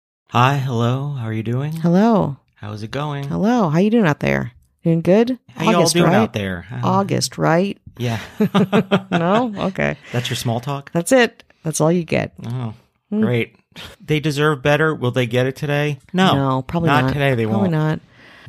Hi, 0.31 0.55
hello. 0.57 1.09
How 1.09 1.25
are 1.25 1.33
you 1.33 1.43
doing? 1.43 1.73
Hello. 1.73 2.37
How's 2.55 2.83
it 2.83 2.91
going? 2.91 3.25
Hello. 3.27 3.69
How 3.69 3.79
you 3.79 3.89
doing 3.89 4.05
out 4.07 4.19
there? 4.21 4.53
Doing 4.83 5.01
good? 5.01 5.37
How 5.49 5.69
you 5.69 5.75
all 5.77 5.89
doing 5.89 6.05
right? 6.05 6.15
out 6.15 6.33
there? 6.33 6.65
Uh, 6.71 6.79
August, 6.83 7.37
right? 7.37 7.77
Yeah. 7.97 8.19
no? 9.11 9.53
Okay. 9.57 9.97
That's 10.13 10.29
your 10.29 10.37
small 10.37 10.59
talk? 10.61 10.89
That's 10.93 11.11
it. 11.11 11.43
That's 11.63 11.81
all 11.81 11.91
you 11.91 12.03
get. 12.03 12.33
Oh, 12.45 12.73
Hmm. 13.09 13.19
great. 13.21 13.57
They 13.99 14.21
deserve 14.21 14.61
better. 14.61 14.95
Will 14.95 15.11
they 15.11 15.25
get 15.25 15.47
it 15.47 15.57
today? 15.57 15.99
No. 16.13 16.33
No, 16.35 16.61
probably 16.61 16.87
not. 16.87 17.05
not. 17.05 17.13
today. 17.13 17.35
They 17.35 17.43
Probably 17.45 17.69
won't. 17.69 17.73
Probably 17.73 17.89
not. 17.89 17.99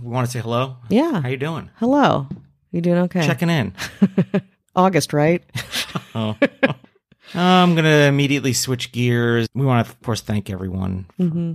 We 0.00 0.08
want 0.08 0.26
to 0.26 0.32
say 0.32 0.38
hello. 0.40 0.76
Yeah. 0.88 1.20
How 1.20 1.28
you 1.28 1.36
doing? 1.36 1.68
Hello. 1.78 2.28
You 2.70 2.80
doing 2.80 2.98
okay? 2.98 3.26
Checking 3.26 3.50
in. 3.50 3.74
August, 4.76 5.12
right? 5.12 5.42
Oh. 6.14 6.36
I'm 7.34 7.72
going 7.74 7.84
to 7.86 8.02
immediately 8.04 8.52
switch 8.52 8.92
gears. 8.92 9.48
We 9.54 9.64
want 9.64 9.86
to, 9.86 9.90
of 9.90 10.02
course, 10.02 10.20
thank 10.20 10.50
everyone 10.50 11.06
for 11.16 11.22
hmm 11.24 11.52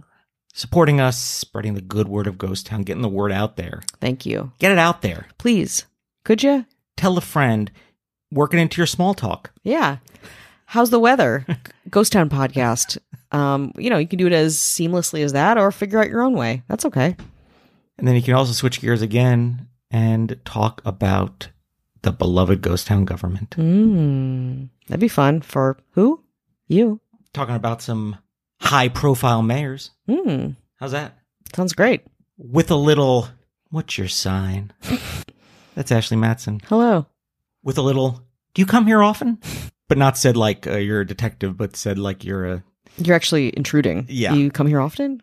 supporting 0.58 1.00
us, 1.00 1.22
spreading 1.22 1.76
the 1.76 1.82
good 1.82 2.08
word 2.08 2.26
of 2.26 2.40
Ghost 2.40 2.66
Town, 2.66 2.82
getting 2.82 3.04
the 3.04 3.08
word 3.08 3.32
out 3.32 3.58
there. 3.58 3.84
Thank 4.02 4.26
you. 4.26 4.52
Get 4.58 4.72
it 4.72 4.80
out 4.80 5.04
there. 5.04 5.28
Please. 5.38 5.86
Could 6.26 6.42
you? 6.42 6.66
Tell 6.98 7.18
a 7.18 7.22
friend. 7.22 7.72
Work 8.32 8.56
it 8.56 8.58
into 8.58 8.78
your 8.78 8.88
small 8.88 9.14
talk. 9.14 9.52
Yeah. 9.64 9.98
How's 10.66 10.90
the 10.90 11.00
weather? 11.00 11.46
Ghost 11.92 12.12
Town 12.12 12.30
podcast. 12.30 12.98
Um, 13.32 13.72
you 13.78 13.92
know, 13.92 14.00
you 14.00 14.08
can 14.08 14.18
do 14.18 14.26
it 14.26 14.34
as 14.34 14.58
seamlessly 14.58 15.24
as 15.24 15.34
that 15.34 15.60
or 15.60 15.72
figure 15.72 16.00
out 16.00 16.10
your 16.10 16.24
own 16.24 16.34
way. 16.34 16.64
That's 16.68 16.86
okay. 16.86 17.16
And 18.00 18.08
then 18.08 18.16
you 18.16 18.24
can 18.24 18.34
also 18.34 18.52
switch 18.52 18.82
gears 18.82 19.04
again 19.04 19.68
and 19.92 20.40
talk 20.44 20.82
about 20.84 21.50
the 22.02 22.12
beloved 22.12 22.62
Ghost 22.62 22.88
Town 22.88 23.06
government. 23.06 23.52
Mm, 23.52 24.70
that'd 24.88 25.00
be 25.00 25.08
fun 25.08 25.42
for 25.42 25.78
who? 25.92 26.24
You. 26.68 27.00
Talking 27.34 27.56
about 27.56 27.82
some 27.82 28.18
high 28.60 28.90
profile 28.90 29.42
mayors. 29.42 29.92
Mm, 30.10 30.56
How's 30.80 30.92
that? 30.92 31.14
sounds 31.56 31.74
great. 31.74 32.02
With 32.38 32.70
a 32.72 32.76
little, 32.76 33.30
what's 33.70 33.98
your 33.98 34.08
sign? 34.08 34.72
That's 35.76 35.92
Ashley 35.92 36.18
Matson. 36.18 36.60
Hello. 36.68 37.06
With 37.64 37.78
a 37.78 37.82
little, 37.82 38.22
do 38.54 38.62
you 38.62 38.66
come 38.66 38.86
here 38.88 39.02
often? 39.02 39.40
But 39.88 39.98
not 39.98 40.18
said 40.18 40.36
like 40.38 40.68
uh, 40.68 40.78
you're 40.78 41.02
a 41.02 41.08
detective, 41.08 41.56
but 41.58 41.76
said 41.76 41.98
like 41.98 42.24
you're 42.26 42.46
a, 42.46 42.64
You're 42.98 43.16
actually 43.16 43.56
intruding. 43.56 44.06
Yeah. 44.10 44.34
You 44.34 44.52
come 44.52 44.68
here 44.68 44.82
often? 44.82 45.22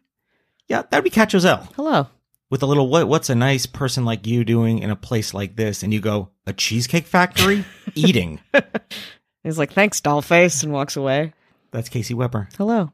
yeah, 0.68 0.82
that'd 0.90 1.04
be 1.04 1.10
Cat 1.10 1.30
Giselle. 1.30 1.68
Hello. 1.76 2.06
With 2.50 2.62
a 2.62 2.66
little, 2.66 2.88
what, 2.88 3.08
what's 3.08 3.30
a 3.30 3.34
nice 3.34 3.66
person 3.66 4.04
like 4.04 4.26
you 4.26 4.44
doing 4.44 4.78
in 4.78 4.90
a 4.90 4.96
place 4.96 5.34
like 5.34 5.56
this? 5.56 5.82
And 5.82 5.92
you 5.92 6.00
go, 6.00 6.30
a 6.46 6.52
cheesecake 6.52 7.06
factory? 7.06 7.64
Eating. 7.94 8.40
He's 9.42 9.58
like, 9.58 9.72
thanks, 9.72 10.00
dollface, 10.00 10.62
and 10.62 10.72
walks 10.72 10.96
away. 10.96 11.32
That's 11.72 11.88
Casey 11.88 12.14
Weber. 12.14 12.48
Hello. 12.56 12.92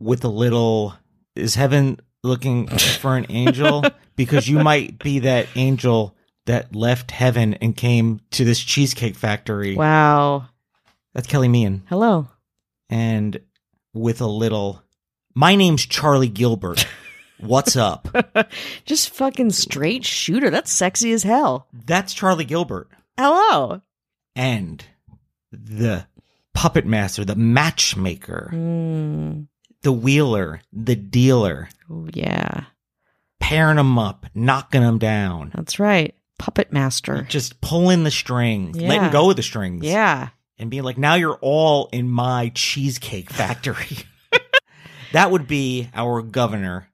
With 0.00 0.24
a 0.24 0.28
little 0.28 0.94
is 1.36 1.54
heaven 1.54 2.00
looking 2.24 2.66
for 2.68 3.16
an 3.16 3.26
angel 3.28 3.84
because 4.16 4.48
you 4.48 4.58
might 4.58 4.98
be 4.98 5.20
that 5.20 5.46
angel 5.54 6.16
that 6.46 6.74
left 6.74 7.10
heaven 7.10 7.54
and 7.54 7.76
came 7.76 8.20
to 8.32 8.44
this 8.44 8.58
cheesecake 8.60 9.14
factory 9.14 9.74
Wow. 9.76 10.46
that's 11.14 11.26
kelly 11.26 11.48
meehan 11.48 11.82
Hello. 11.88 12.28
and 12.88 13.40
with 13.94 14.20
a 14.20 14.26
little 14.26 14.82
my 15.34 15.54
name's 15.54 15.86
charlie 15.86 16.28
gilbert 16.28 16.86
what's 17.38 17.76
up 17.76 18.08
Just 18.84 19.10
fucking 19.10 19.50
straight 19.50 20.04
shooter. 20.04 20.50
That's 20.50 20.70
sexy 20.72 21.12
as 21.12 21.22
hell. 21.22 21.68
that's 21.86 22.12
charlie 22.12 22.44
gilbert 22.44 22.88
Hello. 23.18 23.80
and 24.36 24.84
the 25.52 26.06
puppet 26.54 26.84
master 26.86 27.24
the 27.24 27.36
matchmaker 27.36 28.50
Mm. 28.52 29.46
The 29.82 29.92
wheeler 29.92 30.60
the 30.72 30.96
dealer 30.96 31.68
Oh, 31.90 32.08
yeah. 32.12 32.64
pairing 33.40 33.76
them 33.76 33.98
up 33.98 34.26
knocking 34.34 34.82
them 34.82 34.98
down 34.98 35.50
That's 35.54 35.78
right. 35.78 36.14
Puppet 36.38 36.72
master. 36.72 37.22
just 37.28 37.60
pulling 37.60 38.04
the 38.04 38.10
strings, 38.10 38.78
Yeah. 38.78 38.88
letting 38.88 39.10
go 39.10 39.30
of 39.30 39.36
the 39.36 39.42
strings, 39.42 39.84
Yeah. 39.84 40.28
and 40.58 40.70
being 40.70 40.82
like, 40.84 40.96
"Now 40.98 41.14
you're 41.14 41.38
all 41.42 41.88
in 41.92 42.08
my 42.08 42.50
cheesecake 42.54 43.30
factory." 43.30 43.98
that 45.12 45.30
would 45.30 45.46
be 45.48 45.88
our 45.94 46.22
governor, 46.22 46.88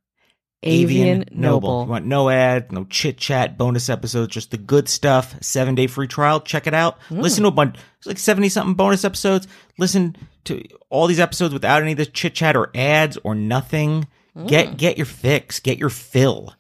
Avian, 0.67 1.25
Noble. 1.31 1.85
You 1.85 1.91
want 1.91 2.07
no 2.07 2.29
ad, 2.29 2.73
no 2.73 2.85
chit 2.85 3.19
chat, 3.19 3.57
bonus 3.57 3.89
episodes, 3.89 4.33
just 4.35 4.51
the 4.51 4.57
good 4.59 4.89
stuff. 4.89 5.35
Seven 5.41 5.75
day 5.75 5.87
free 5.87 6.07
trial. 6.09 6.41
Check 6.41 6.67
it 6.67 6.75
out. 6.75 6.99
Hmm. 7.09 7.21
Listen 7.21 7.43
to 7.43 7.49
a 7.49 7.53
bunch, 7.53 7.77
it's 7.99 8.07
like 8.07 8.19
seventy 8.19 8.49
something 8.49 8.75
bonus 8.75 9.05
episodes. 9.05 9.47
Listen 9.79 10.17
to 10.45 10.63
all 10.91 11.07
these 11.07 11.21
episodes 11.21 11.53
without 11.55 11.83
any 11.83 11.93
of 11.93 11.99
the 11.99 12.07
chit 12.07 12.35
chat 12.35 12.57
or 12.57 12.71
ads 12.75 13.19
or 13.25 13.35
nothing. 13.35 14.07
Hmm. 14.35 14.47
Get 14.47 14.77
get 14.77 14.97
your 14.97 15.07
fix. 15.07 15.61
Get 15.61 15.79
your 15.79 15.91
fill. 15.91 16.55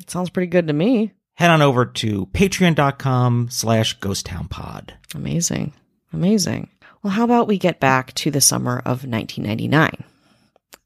It 0.00 0.10
Sounds 0.10 0.30
pretty 0.30 0.48
good 0.48 0.66
to 0.66 0.72
me. 0.72 1.12
Head 1.34 1.50
on 1.50 1.62
over 1.62 1.86
to 1.86 2.26
patreon.com 2.26 3.48
slash 3.50 3.98
ghosttownpod. 3.98 4.90
Amazing. 5.14 5.72
Amazing. 6.12 6.68
Well, 7.02 7.12
how 7.12 7.24
about 7.24 7.48
we 7.48 7.56
get 7.56 7.80
back 7.80 8.12
to 8.14 8.30
the 8.30 8.42
summer 8.42 8.78
of 8.80 9.04
1999? 9.06 10.04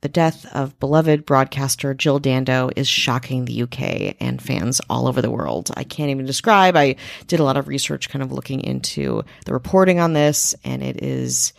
The 0.04 0.11
death 0.11 0.44
of 0.54 0.78
beloved 0.80 1.25
broadcaster 1.25 1.94
Jill 1.94 2.18
Dando 2.18 2.68
is 2.76 2.87
shocking 2.87 3.46
the 3.46 3.62
UK 3.62 4.16
and 4.20 4.42
fans 4.42 4.82
all 4.90 5.08
over 5.08 5.23
the 5.23 5.30
world. 5.30 5.70
I 5.78 5.84
can't 5.84 6.11
even 6.11 6.26
describe. 6.26 6.76
I 6.76 6.96
did 7.26 7.40
a 7.40 7.42
lot 7.42 7.56
of 7.56 7.68
research 7.68 8.11
kind 8.11 8.23
of 8.23 8.30
looking 8.30 8.61
into 8.61 9.25
the 9.46 9.54
reporting 9.54 10.00
on 10.00 10.12
this, 10.12 10.54
and 10.62 10.82
it 10.82 11.02
is 11.02 11.54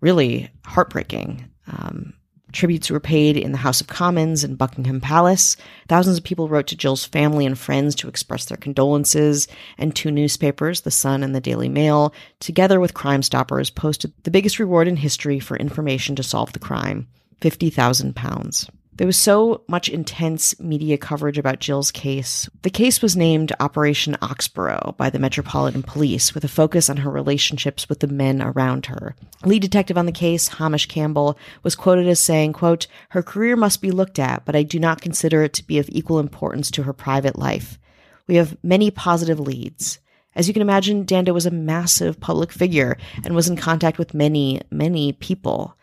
really 0.00 0.50
heartbreaking. 0.66 1.48
Um, 1.68 2.14
tributes 2.50 2.90
were 2.90 2.98
paid 2.98 3.36
in 3.36 3.52
the 3.52 3.58
House 3.58 3.80
of 3.80 3.86
Commons 3.86 4.42
and 4.42 4.58
Buckingham 4.58 5.00
Palace. 5.00 5.56
Thousands 5.88 6.18
of 6.18 6.24
people 6.24 6.48
wrote 6.48 6.66
to 6.66 6.76
Jill's 6.76 7.04
family 7.04 7.46
and 7.46 7.56
friends 7.56 7.94
to 7.94 8.08
express 8.08 8.46
their 8.46 8.56
condolences, 8.56 9.46
and 9.78 9.94
two 9.94 10.10
newspapers, 10.10 10.80
The 10.80 10.90
Sun 10.90 11.22
and 11.22 11.32
the 11.32 11.40
Daily 11.40 11.68
Mail, 11.68 12.12
together 12.40 12.80
with 12.80 12.94
Crime 12.94 13.22
Stoppers, 13.22 13.70
posted 13.70 14.12
the 14.24 14.32
biggest 14.32 14.58
reward 14.58 14.88
in 14.88 14.96
history 14.96 15.38
for 15.38 15.56
information 15.56 16.16
to 16.16 16.24
solve 16.24 16.52
the 16.52 16.58
crime 16.58 17.06
£50,000. 17.40 18.68
There 18.98 19.06
was 19.06 19.16
so 19.16 19.62
much 19.68 19.88
intense 19.88 20.58
media 20.58 20.98
coverage 20.98 21.38
about 21.38 21.60
Jill's 21.60 21.92
case. 21.92 22.50
The 22.62 22.70
case 22.70 23.00
was 23.00 23.16
named 23.16 23.52
Operation 23.60 24.16
Oxborough 24.20 24.96
by 24.96 25.08
the 25.08 25.20
Metropolitan 25.20 25.84
Police 25.84 26.34
with 26.34 26.42
a 26.42 26.48
focus 26.48 26.90
on 26.90 26.96
her 26.96 27.10
relationships 27.10 27.88
with 27.88 28.00
the 28.00 28.08
men 28.08 28.42
around 28.42 28.86
her. 28.86 29.14
Lead 29.44 29.62
detective 29.62 29.96
on 29.96 30.06
the 30.06 30.10
case, 30.10 30.48
Hamish 30.48 30.86
Campbell, 30.86 31.38
was 31.62 31.76
quoted 31.76 32.08
as 32.08 32.18
saying, 32.18 32.54
quote, 32.54 32.88
Her 33.10 33.22
career 33.22 33.54
must 33.54 33.80
be 33.80 33.92
looked 33.92 34.18
at, 34.18 34.44
but 34.44 34.56
I 34.56 34.64
do 34.64 34.80
not 34.80 35.00
consider 35.00 35.44
it 35.44 35.52
to 35.52 35.64
be 35.64 35.78
of 35.78 35.88
equal 35.90 36.18
importance 36.18 36.68
to 36.72 36.82
her 36.82 36.92
private 36.92 37.38
life. 37.38 37.78
We 38.26 38.34
have 38.34 38.56
many 38.64 38.90
positive 38.90 39.38
leads. 39.38 40.00
As 40.34 40.48
you 40.48 40.52
can 40.52 40.62
imagine, 40.62 41.04
Dando 41.04 41.32
was 41.32 41.46
a 41.46 41.52
massive 41.52 42.18
public 42.18 42.50
figure 42.50 42.98
and 43.22 43.32
was 43.32 43.48
in 43.48 43.56
contact 43.56 43.96
with 43.96 44.12
many, 44.12 44.60
many 44.72 45.12
people. 45.12 45.77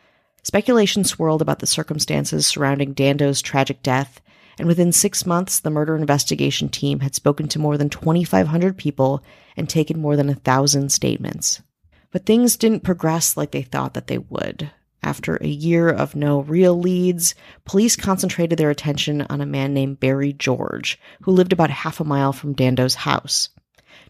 Speculation 0.45 1.03
swirled 1.03 1.41
about 1.41 1.57
the 1.57 1.65
circumstances 1.65 2.45
surrounding 2.45 2.93
Dando's 2.93 3.41
tragic 3.41 3.81
death, 3.81 4.21
and 4.59 4.67
within 4.67 4.91
six 4.91 5.25
months, 5.25 5.59
the 5.59 5.71
murder 5.71 5.95
investigation 5.95 6.69
team 6.69 6.99
had 6.99 7.15
spoken 7.15 7.47
to 7.47 7.57
more 7.57 7.79
than 7.79 7.89
2,500 7.89 8.77
people 8.77 9.23
and 9.57 9.67
taken 9.67 9.99
more 9.99 10.15
than 10.15 10.29
a 10.29 10.35
thousand 10.35 10.91
statements. 10.91 11.63
But 12.11 12.27
things 12.27 12.57
didn't 12.57 12.83
progress 12.83 13.35
like 13.35 13.49
they 13.49 13.63
thought 13.63 13.95
that 13.95 14.05
they 14.05 14.19
would. 14.19 14.69
After 15.01 15.37
a 15.37 15.47
year 15.47 15.89
of 15.89 16.15
no 16.15 16.41
real 16.41 16.79
leads, 16.79 17.33
police 17.65 17.95
concentrated 17.95 18.59
their 18.59 18.69
attention 18.69 19.23
on 19.23 19.41
a 19.41 19.47
man 19.47 19.73
named 19.73 19.99
Barry 19.99 20.31
George, 20.31 20.99
who 21.23 21.31
lived 21.31 21.53
about 21.53 21.71
half 21.71 21.99
a 21.99 22.03
mile 22.03 22.33
from 22.33 22.53
Dando's 22.53 22.93
house. 22.93 23.49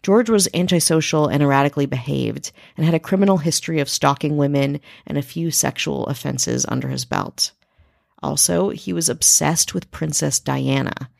George 0.06 0.30
was 0.30 0.48
antisocial 0.54 1.26
and 1.26 1.42
erratically 1.42 1.84
behaved, 1.84 2.52
and 2.76 2.86
had 2.86 2.94
a 2.94 3.00
criminal 3.00 3.38
history 3.38 3.80
of 3.80 3.88
stalking 3.88 4.36
women 4.36 4.78
and 5.04 5.18
a 5.18 5.20
few 5.20 5.50
sexual 5.50 6.06
offenses 6.06 6.64
under 6.68 6.86
his 6.86 7.04
belt. 7.04 7.50
Also, 8.22 8.68
he 8.68 8.92
was 8.92 9.08
obsessed 9.08 9.74
with 9.74 9.90
Princess 9.90 10.38
Diana. 10.38 11.10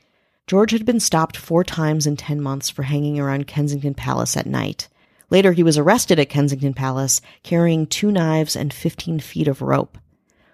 George 0.46 0.70
had 0.70 0.86
been 0.86 1.00
stopped 1.00 1.36
four 1.36 1.64
times 1.64 2.06
in 2.06 2.16
10 2.16 2.40
months 2.40 2.70
for 2.70 2.84
hanging 2.84 3.18
around 3.18 3.48
Kensington 3.48 3.92
Palace 3.92 4.36
at 4.36 4.46
night. 4.46 4.86
Later, 5.30 5.50
he 5.50 5.64
was 5.64 5.76
arrested 5.76 6.20
at 6.20 6.28
Kensington 6.28 6.72
Palace 6.72 7.20
carrying 7.42 7.88
two 7.88 8.12
knives 8.12 8.54
and 8.54 8.72
15 8.72 9.18
feet 9.18 9.48
of 9.48 9.62
rope. 9.62 9.98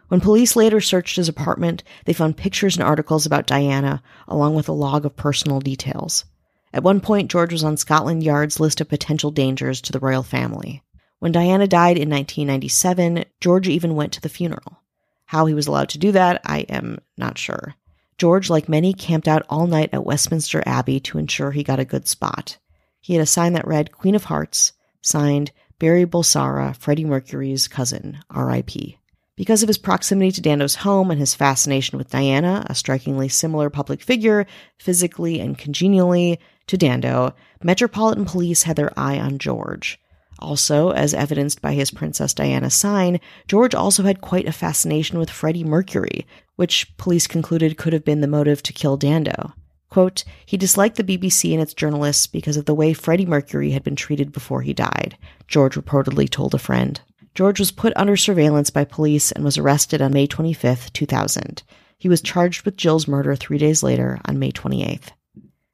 When 0.09 0.23
police 0.23 0.57
later 0.57 0.81
searched 0.81 1.17
his 1.17 1.29
apartment, 1.29 1.83
they 2.07 2.15
found 2.15 2.39
pictures 2.39 2.79
and 2.79 2.83
articles 2.83 3.27
about 3.27 3.47
Diana, 3.47 4.03
along 4.27 4.55
with 4.55 4.71
a 4.71 4.73
log 4.73 5.05
of 5.05 5.17
personal 5.17 5.61
details. 5.61 6.25
At 6.73 6.83
one 6.83 7.01
point, 7.01 7.31
George 7.31 7.53
was 7.53 7.65
on 7.65 7.77
Scotland 7.77 8.23
Yard's 8.23 8.59
list 8.59 8.81
of 8.81 8.89
potential 8.89 9.31
dangers 9.31 9.81
to 9.83 9.93
the 9.93 10.01
royal 10.01 10.23
family. 10.23 10.83
When 11.19 11.33
Diana 11.33 11.67
died 11.67 11.99
in 11.99 12.09
1997, 12.09 13.25
George 13.41 13.69
even 13.69 13.95
went 13.95 14.13
to 14.15 14.21
the 14.21 14.29
funeral. 14.29 14.81
How 15.27 15.47
he 15.47 15.55
was 15.55 15.67
allowed 15.67 15.91
to 15.91 15.99
do 15.99 16.13
that, 16.13 16.41
I 16.45 16.61
am 16.61 16.99
not 17.17 17.39
sure. 17.39 17.75
George, 18.19 18.51
like 18.51 18.69
many, 18.69 18.93
camped 18.93 19.29
out 19.29 19.45
all 19.49 19.67
night 19.67 19.91
at 19.93 20.05
Westminster 20.05 20.63
Abbey 20.67 21.01
to 21.01 21.19
ensure 21.19 21.51
he 21.51 21.63
got 21.63 21.81
a 21.81 21.85
good 21.85 22.09
spot. 22.09 22.59
He 23.01 23.15
had 23.15 23.23
a 23.23 23.27
sign 23.27 23.53
that 23.55 23.67
read 23.67 23.93
Queen 23.93 24.15
of 24.15 24.25
Hearts, 24.25 24.73
signed 25.01 25.53
Barry 25.79 26.07
Bulsara, 26.07 26.77
Freddie 26.77 27.05
Mercury's 27.05 27.69
cousin, 27.69 28.19
R.I.P. 28.31 28.99
Because 29.37 29.63
of 29.63 29.69
his 29.69 29.79
proximity 29.79 30.31
to 30.33 30.43
Dando's 30.43 30.77
home 30.77 31.11
and 31.11 31.19
his 31.19 31.35
fascination 31.35 31.97
with 31.97 32.11
Diana, 32.11 32.67
a 32.69 32.75
strikingly 32.75 33.29
similar 33.29 33.71
public 33.71 34.03
figure, 34.03 34.47
physically 34.79 35.41
and 35.41 35.57
congenially 35.57 36.39
to 36.67 36.77
Dando, 36.77 37.35
Metropolitan 37.63 38.27
Police 38.27 38.65
had 38.65 38.77
their 38.77 38.93
eye 38.99 39.19
on 39.19 39.39
George. 39.39 39.99
Also, 40.39 40.91
as 40.91 41.15
evidenced 41.15 41.63
by 41.63 41.73
his 41.73 41.91
Princess 41.91 42.35
Diana 42.35 42.69
sign, 42.69 43.21
George 43.49 43.75
also 43.75 44.03
had 44.03 44.21
quite 44.21 44.47
a 44.47 44.53
fascination 44.53 45.19
with 45.19 45.31
Freddie 45.31 45.65
Mercury, 45.65 46.27
which 46.57 46.95
police 46.99 47.27
concluded 47.27 47.79
could 47.79 47.93
have 47.93 48.05
been 48.05 48.21
the 48.21 48.27
motive 48.27 48.63
to 48.65 48.73
kill 48.73 48.99
Dando. 48.99 49.55
Quote, 49.89 50.25
he 50.45 50.57
disliked 50.57 50.97
the 50.97 51.05
BBC 51.05 51.53
and 51.53 51.63
its 51.63 51.75
journalists 51.75 52.27
because 52.27 52.57
of 52.57 52.65
the 52.65 52.75
way 52.75 52.93
Freddie 52.93 53.27
Mercury 53.27 53.71
had 53.71 53.85
been 53.85 53.97
treated 53.97 54.33
before 54.33 54.63
he 54.63 54.75
died, 54.75 55.17
George 55.49 55.75
reportedly 55.75 56.29
told 56.29 56.55
a 56.55 56.59
friend. 56.59 57.01
George 57.35 57.59
was 57.59 57.71
put 57.71 57.93
under 57.97 58.17
surveillance 58.17 58.69
by 58.71 58.85
police 58.85 59.33
and 59.33 59.45
was 59.45 59.57
arrested 59.57 60.03
on 60.03 60.13
May 60.13 60.27
25, 60.27 60.93
2000. 60.93 61.63
He 61.97 62.09
was 62.09 62.21
charged 62.21 62.65
with 62.65 62.77
Jill's 62.77 63.09
murder 63.09 63.35
three 63.35 63.59
days 63.59 63.83
later 63.83 64.21
on 64.27 64.39
May 64.39 64.53
28th. 64.53 65.11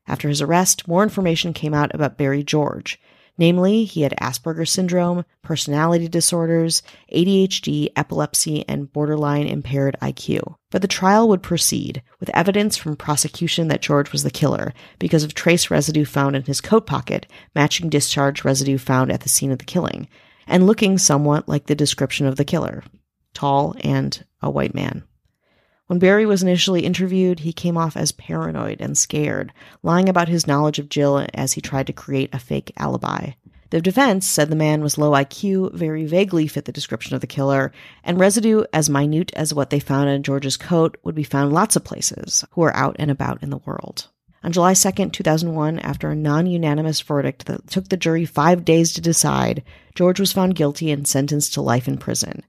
After 0.07 0.29
his 0.29 0.41
arrest, 0.41 0.87
more 0.87 1.03
information 1.03 1.53
came 1.53 1.75
out 1.75 1.95
about 1.95 2.17
Barry 2.17 2.43
George. 2.45 3.01
Namely, 3.37 3.85
he 3.85 4.03
had 4.03 4.15
Asperger's 4.21 4.71
syndrome, 4.71 5.25
personality 5.43 6.09
disorders, 6.09 6.83
ADHD, 7.13 7.89
epilepsy, 7.95 8.69
and 8.69 8.93
borderline 8.93 9.47
impaired 9.47 9.97
IQ. 10.03 10.57
But 10.71 10.83
the 10.83 10.89
trial 10.89 11.29
would 11.29 11.43
proceed, 11.43 12.03
with 12.19 12.31
evidence 12.35 12.77
from 12.77 12.97
prosecution 12.97 13.69
that 13.69 13.83
George 13.83 14.11
was 14.11 14.25
the 14.25 14.31
killer 14.31 14.75
because 14.99 15.23
of 15.23 15.35
trace 15.35 15.71
residue 15.71 16.05
found 16.05 16.35
in 16.35 16.43
his 16.45 16.61
coat 16.61 16.87
pocket, 16.87 17.27
matching 17.55 17.89
discharge 17.89 18.45
residue 18.45 18.79
found 18.79 19.13
at 19.13 19.21
the 19.21 19.29
scene 19.29 19.53
of 19.53 19.59
the 19.59 19.65
killing, 19.65 20.09
and 20.49 20.67
looking 20.67 20.99
somewhat 20.99 21.49
like 21.49 21.67
the 21.67 21.77
description 21.77 22.27
of 22.27 22.37
the 22.37 22.45
killer 22.45 22.83
tall 23.35 23.77
and 23.81 24.25
a 24.43 24.51
white 24.51 24.75
man. 24.75 25.05
When 25.87 26.01
Barry 26.01 26.27
was 26.27 26.43
initially 26.43 26.85
interviewed, 26.85 27.41
he 27.41 27.53
came 27.53 27.77
off 27.77 27.97
as 27.97 28.11
paranoid 28.11 28.81
and 28.81 28.99
scared, 28.99 29.53
lying 29.83 30.09
about 30.09 30.29
his 30.29 30.47
knowledge 30.47 30.79
of 30.79 30.89
Jill 30.89 31.25
as 31.33 31.53
he 31.53 31.61
tried 31.61 31.87
to 31.87 31.93
create 31.93 32.35
a 32.35 32.39
fake 32.39 32.73
alibi. 32.77 33.31
The 33.71 33.81
defense 33.81 34.27
said 34.27 34.49
the 34.49 34.57
man 34.57 34.83
was 34.83 34.99
low 34.99 35.13
IQ, 35.13 35.75
very 35.75 36.07
vaguely 36.07 36.47
fit 36.47 36.65
the 36.65 36.73
description 36.73 37.15
of 37.15 37.21
the 37.21 37.27
killer, 37.27 37.71
and 38.03 38.19
residue 38.19 38.65
as 38.73 38.91
minute 38.91 39.33
as 39.35 39.55
what 39.55 39.71
they 39.71 39.81
found 39.81 40.09
in 40.09 40.23
George's 40.23 40.57
coat 40.57 40.97
would 41.05 41.15
be 41.15 41.23
found 41.23 41.53
lots 41.53 41.77
of 41.77 41.85
places 41.85 42.45
who 42.53 42.63
are 42.63 42.75
out 42.75 42.97
and 42.99 43.11
about 43.11 43.43
in 43.43 43.51
the 43.51 43.59
world. 43.59 44.09
On 44.45 44.53
July 44.53 44.75
2, 44.75 45.11
2001, 45.11 45.79
after 45.81 46.11
a 46.11 46.17
non 46.17 46.47
unanimous 46.47 47.01
verdict 47.01 47.47
that 47.47 47.67
took 47.67 47.89
the 47.89 47.97
jury 47.97 48.25
five 48.25 48.65
days 48.65 48.93
to 48.93 49.01
decide, 49.01 49.65
George 49.95 50.21
was 50.21 50.33
found 50.33 50.55
guilty 50.55 50.91
and 50.91 51.09
sentenced 51.09 51.55
to 51.55 51.61
life 51.61 51.89
in 51.89 51.99
prison. 51.99 52.45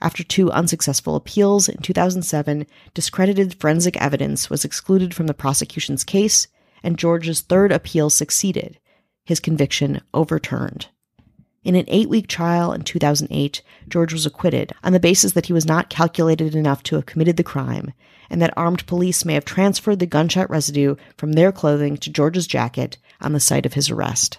After 0.00 0.22
two 0.22 0.52
unsuccessful 0.52 1.16
appeals 1.16 1.68
in 1.68 1.78
2007, 1.78 2.66
discredited 2.92 3.54
forensic 3.58 3.96
evidence 3.96 4.48
was 4.48 4.64
excluded 4.64 5.14
from 5.14 5.26
the 5.26 5.34
prosecution's 5.34 6.04
case, 6.04 6.46
and 6.82 6.98
George's 6.98 7.40
third 7.40 7.72
appeal 7.72 8.10
succeeded, 8.10 8.78
his 9.24 9.40
conviction 9.40 10.02
overturned. 10.12 10.88
In 11.64 11.76
an 11.76 11.86
eight 11.88 12.10
week 12.10 12.26
trial 12.26 12.72
in 12.72 12.82
2008, 12.82 13.62
George 13.88 14.12
was 14.12 14.26
acquitted 14.26 14.74
on 14.84 14.92
the 14.92 15.00
basis 15.00 15.32
that 15.32 15.46
he 15.46 15.54
was 15.54 15.64
not 15.64 15.88
calculated 15.88 16.54
enough 16.54 16.82
to 16.84 16.96
have 16.96 17.06
committed 17.06 17.38
the 17.38 17.42
crime, 17.42 17.94
and 18.28 18.40
that 18.42 18.52
armed 18.54 18.86
police 18.86 19.24
may 19.24 19.32
have 19.32 19.46
transferred 19.46 19.98
the 19.98 20.06
gunshot 20.06 20.50
residue 20.50 20.94
from 21.16 21.32
their 21.32 21.52
clothing 21.52 21.96
to 21.96 22.10
George's 22.10 22.46
jacket 22.46 22.98
on 23.20 23.32
the 23.32 23.40
site 23.40 23.64
of 23.64 23.72
his 23.72 23.90
arrest. 23.90 24.38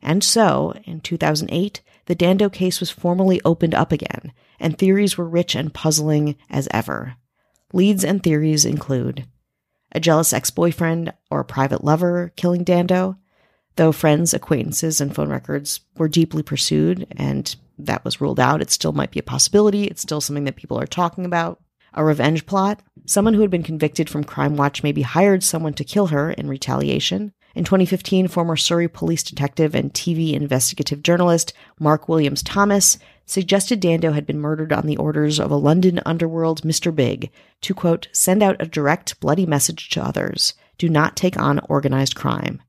And 0.00 0.22
so, 0.22 0.74
in 0.84 1.00
2008, 1.00 1.80
the 2.06 2.14
Dando 2.14 2.48
case 2.48 2.78
was 2.78 2.90
formally 2.90 3.40
opened 3.44 3.74
up 3.74 3.90
again, 3.90 4.32
and 4.60 4.78
theories 4.78 5.18
were 5.18 5.28
rich 5.28 5.56
and 5.56 5.74
puzzling 5.74 6.36
as 6.48 6.68
ever. 6.70 7.16
Leads 7.72 8.04
and 8.04 8.22
theories 8.22 8.64
include 8.64 9.26
a 9.90 10.00
jealous 10.00 10.32
ex 10.32 10.50
boyfriend 10.50 11.12
or 11.30 11.40
a 11.40 11.44
private 11.44 11.82
lover 11.82 12.32
killing 12.36 12.64
Dando, 12.64 13.16
though 13.76 13.92
friends, 13.92 14.34
acquaintances, 14.34 15.00
and 15.00 15.14
phone 15.14 15.30
records 15.30 15.80
were 15.96 16.08
deeply 16.08 16.42
pursued 16.42 17.06
and 17.12 17.54
that 17.78 18.04
was 18.04 18.20
ruled 18.20 18.40
out. 18.40 18.62
It 18.62 18.70
still 18.70 18.92
might 18.92 19.10
be 19.10 19.20
a 19.20 19.24
possibility. 19.24 19.84
It's 19.84 20.02
still 20.02 20.20
something 20.20 20.44
that 20.44 20.56
people 20.56 20.78
are 20.78 20.86
talking 20.86 21.24
about. 21.24 21.60
A 21.94 22.04
revenge 22.04 22.46
plot. 22.46 22.82
Someone 23.06 23.34
who 23.34 23.42
had 23.42 23.50
been 23.50 23.62
convicted 23.62 24.08
from 24.08 24.24
Crime 24.24 24.56
Watch 24.56 24.82
maybe 24.82 25.02
hired 25.02 25.42
someone 25.42 25.74
to 25.74 25.84
kill 25.84 26.06
her 26.06 26.30
in 26.30 26.48
retaliation. 26.48 27.32
In 27.54 27.64
2015, 27.64 28.28
former 28.28 28.56
Surrey 28.56 28.88
police 28.88 29.22
detective 29.22 29.74
and 29.74 29.92
TV 29.92 30.32
investigative 30.32 31.02
journalist 31.02 31.52
Mark 31.78 32.08
Williams 32.08 32.42
Thomas 32.42 32.98
suggested 33.26 33.80
Dando 33.80 34.12
had 34.12 34.24
been 34.24 34.38
murdered 34.38 34.72
on 34.72 34.86
the 34.86 34.96
orders 34.96 35.38
of 35.38 35.50
a 35.50 35.56
London 35.56 36.00
underworld 36.06 36.62
Mr. 36.62 36.94
Big 36.94 37.30
to, 37.60 37.74
quote, 37.74 38.08
send 38.12 38.42
out 38.42 38.56
a 38.58 38.66
direct, 38.66 39.20
bloody 39.20 39.44
message 39.44 39.90
to 39.90 40.02
others 40.02 40.54
do 40.78 40.88
not 40.88 41.16
take 41.16 41.38
on 41.38 41.60
organized 41.68 42.16
crime. 42.16 42.60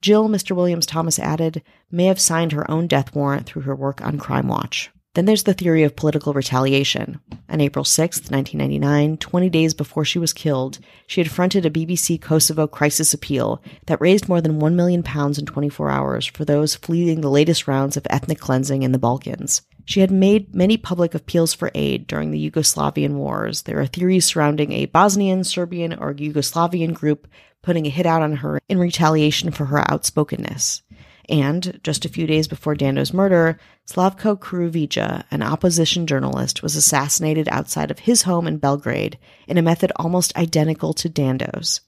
Jill, 0.00 0.28
Mr. 0.28 0.56
Williams 0.56 0.86
Thomas 0.86 1.18
added, 1.18 1.62
may 1.90 2.06
have 2.06 2.20
signed 2.20 2.52
her 2.52 2.70
own 2.70 2.86
death 2.86 3.14
warrant 3.14 3.46
through 3.46 3.62
her 3.62 3.74
work 3.76 4.00
on 4.00 4.18
Crime 4.18 4.48
Watch. 4.48 4.90
Then 5.14 5.24
there's 5.24 5.42
the 5.42 5.54
theory 5.54 5.82
of 5.82 5.96
political 5.96 6.32
retaliation. 6.32 7.20
On 7.48 7.60
April 7.60 7.84
6, 7.84 8.30
1999, 8.30 9.16
20 9.16 9.50
days 9.50 9.74
before 9.74 10.04
she 10.04 10.20
was 10.20 10.32
killed, 10.32 10.78
she 11.08 11.20
had 11.20 11.30
fronted 11.30 11.66
a 11.66 11.70
BBC 11.70 12.20
Kosovo 12.20 12.68
crisis 12.68 13.12
appeal 13.12 13.60
that 13.86 14.00
raised 14.00 14.28
more 14.28 14.40
than 14.40 14.60
1 14.60 14.76
million 14.76 15.02
pounds 15.02 15.36
in 15.36 15.46
24 15.46 15.90
hours 15.90 16.26
for 16.26 16.44
those 16.44 16.76
fleeing 16.76 17.22
the 17.22 17.30
latest 17.30 17.66
rounds 17.66 17.96
of 17.96 18.06
ethnic 18.08 18.38
cleansing 18.38 18.84
in 18.84 18.92
the 18.92 18.98
Balkans. 18.98 19.62
She 19.84 19.98
had 19.98 20.12
made 20.12 20.54
many 20.54 20.76
public 20.76 21.16
appeals 21.16 21.52
for 21.52 21.72
aid 21.74 22.06
during 22.06 22.30
the 22.30 22.50
Yugoslavian 22.50 23.14
wars. 23.14 23.62
There 23.62 23.80
are 23.80 23.86
theories 23.86 24.26
surrounding 24.26 24.70
a 24.70 24.86
Bosnian, 24.86 25.42
Serbian, 25.42 25.92
or 25.92 26.14
Yugoslavian 26.14 26.94
group 26.94 27.26
putting 27.62 27.86
a 27.86 27.90
hit 27.90 28.06
out 28.06 28.22
on 28.22 28.36
her 28.36 28.60
in 28.68 28.78
retaliation 28.78 29.50
for 29.50 29.66
her 29.66 29.90
outspokenness. 29.90 30.82
And 31.28 31.78
just 31.84 32.04
a 32.04 32.08
few 32.08 32.26
days 32.26 32.48
before 32.48 32.74
Dando's 32.74 33.14
murder, 33.14 33.58
Slavko 33.88 34.36
Kurovica, 34.38 35.24
an 35.30 35.42
opposition 35.42 36.06
journalist, 36.06 36.62
was 36.62 36.74
assassinated 36.74 37.48
outside 37.50 37.90
of 37.90 38.00
his 38.00 38.22
home 38.22 38.48
in 38.48 38.58
Belgrade 38.58 39.16
in 39.46 39.56
a 39.56 39.62
method 39.62 39.92
almost 39.96 40.36
identical 40.36 40.92
to 40.94 41.08
Dando's. 41.08 41.80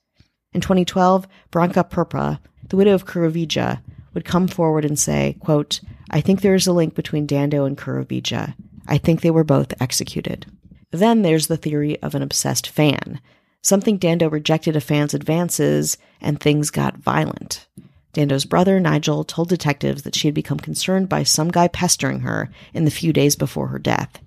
In 0.53 0.61
2012, 0.61 1.27
Branka 1.51 1.89
Prpa, 1.89 2.39
the 2.69 2.77
widow 2.77 2.95
of 2.95 3.07
Kurovica, 3.07 3.81
would 4.15 4.25
come 4.25 4.47
forward 4.47 4.85
and 4.85 4.99
say, 4.99 5.37
quote, 5.41 5.81
I 6.11 6.21
think 6.21 6.41
there 6.41 6.55
is 6.55 6.67
a 6.67 6.73
link 6.73 6.95
between 6.95 7.27
Dando 7.27 7.65
and 7.65 7.77
Kurovica. 7.77 8.55
I 8.87 8.99
think 8.99 9.21
they 9.21 9.31
were 9.31 9.45
both 9.45 9.75
executed. 9.81 10.47
Then 10.91 11.23
there's 11.23 11.47
the 11.47 11.57
theory 11.57 12.01
of 12.03 12.15
an 12.15 12.23
obsessed 12.23 12.69
fan. 12.69 13.21
Some 13.63 13.81
think 13.81 14.01
Dando 14.01 14.29
rejected 14.29 14.77
a 14.77 14.81
fan's 14.81 15.15
advances 15.15 15.97
and 16.21 16.39
things 16.39 16.71
got 16.71 16.99
violent. 16.99 17.67
Dando's 18.13 18.45
brother, 18.45 18.79
Nigel, 18.79 19.25
told 19.25 19.49
detectives 19.49 20.03
that 20.03 20.15
she 20.15 20.29
had 20.29 20.35
become 20.35 20.59
concerned 20.59 21.09
by 21.09 21.23
some 21.23 21.51
guy 21.51 21.69
pestering 21.69 22.21
her 22.21 22.51
in 22.75 22.85
the 22.85 22.91
few 22.91 23.13
days 23.13 23.37
before 23.37 23.69
her 23.69 23.79
death. 23.79 24.19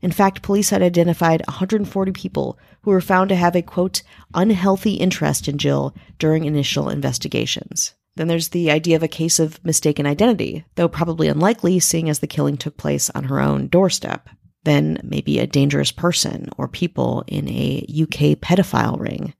In 0.00 0.12
fact, 0.12 0.42
police 0.42 0.70
had 0.70 0.82
identified 0.82 1.42
140 1.46 2.12
people 2.12 2.58
who 2.82 2.90
were 2.90 3.00
found 3.00 3.28
to 3.30 3.36
have 3.36 3.56
a 3.56 3.62
quote, 3.62 4.02
unhealthy 4.34 4.94
interest 4.94 5.48
in 5.48 5.58
Jill 5.58 5.94
during 6.18 6.44
initial 6.44 6.88
investigations. 6.88 7.94
Then 8.16 8.28
there's 8.28 8.48
the 8.48 8.70
idea 8.70 8.96
of 8.96 9.02
a 9.02 9.08
case 9.08 9.38
of 9.38 9.64
mistaken 9.64 10.06
identity, 10.06 10.64
though 10.74 10.88
probably 10.88 11.28
unlikely 11.28 11.80
seeing 11.80 12.10
as 12.10 12.18
the 12.18 12.26
killing 12.26 12.56
took 12.56 12.76
place 12.76 13.10
on 13.10 13.24
her 13.24 13.40
own 13.40 13.68
doorstep. 13.68 14.28
Then 14.64 15.00
maybe 15.02 15.38
a 15.38 15.46
dangerous 15.46 15.90
person 15.90 16.48
or 16.56 16.68
people 16.68 17.24
in 17.26 17.48
a 17.48 17.84
UK 17.88 18.38
pedophile 18.38 18.98
ring. 18.98 19.34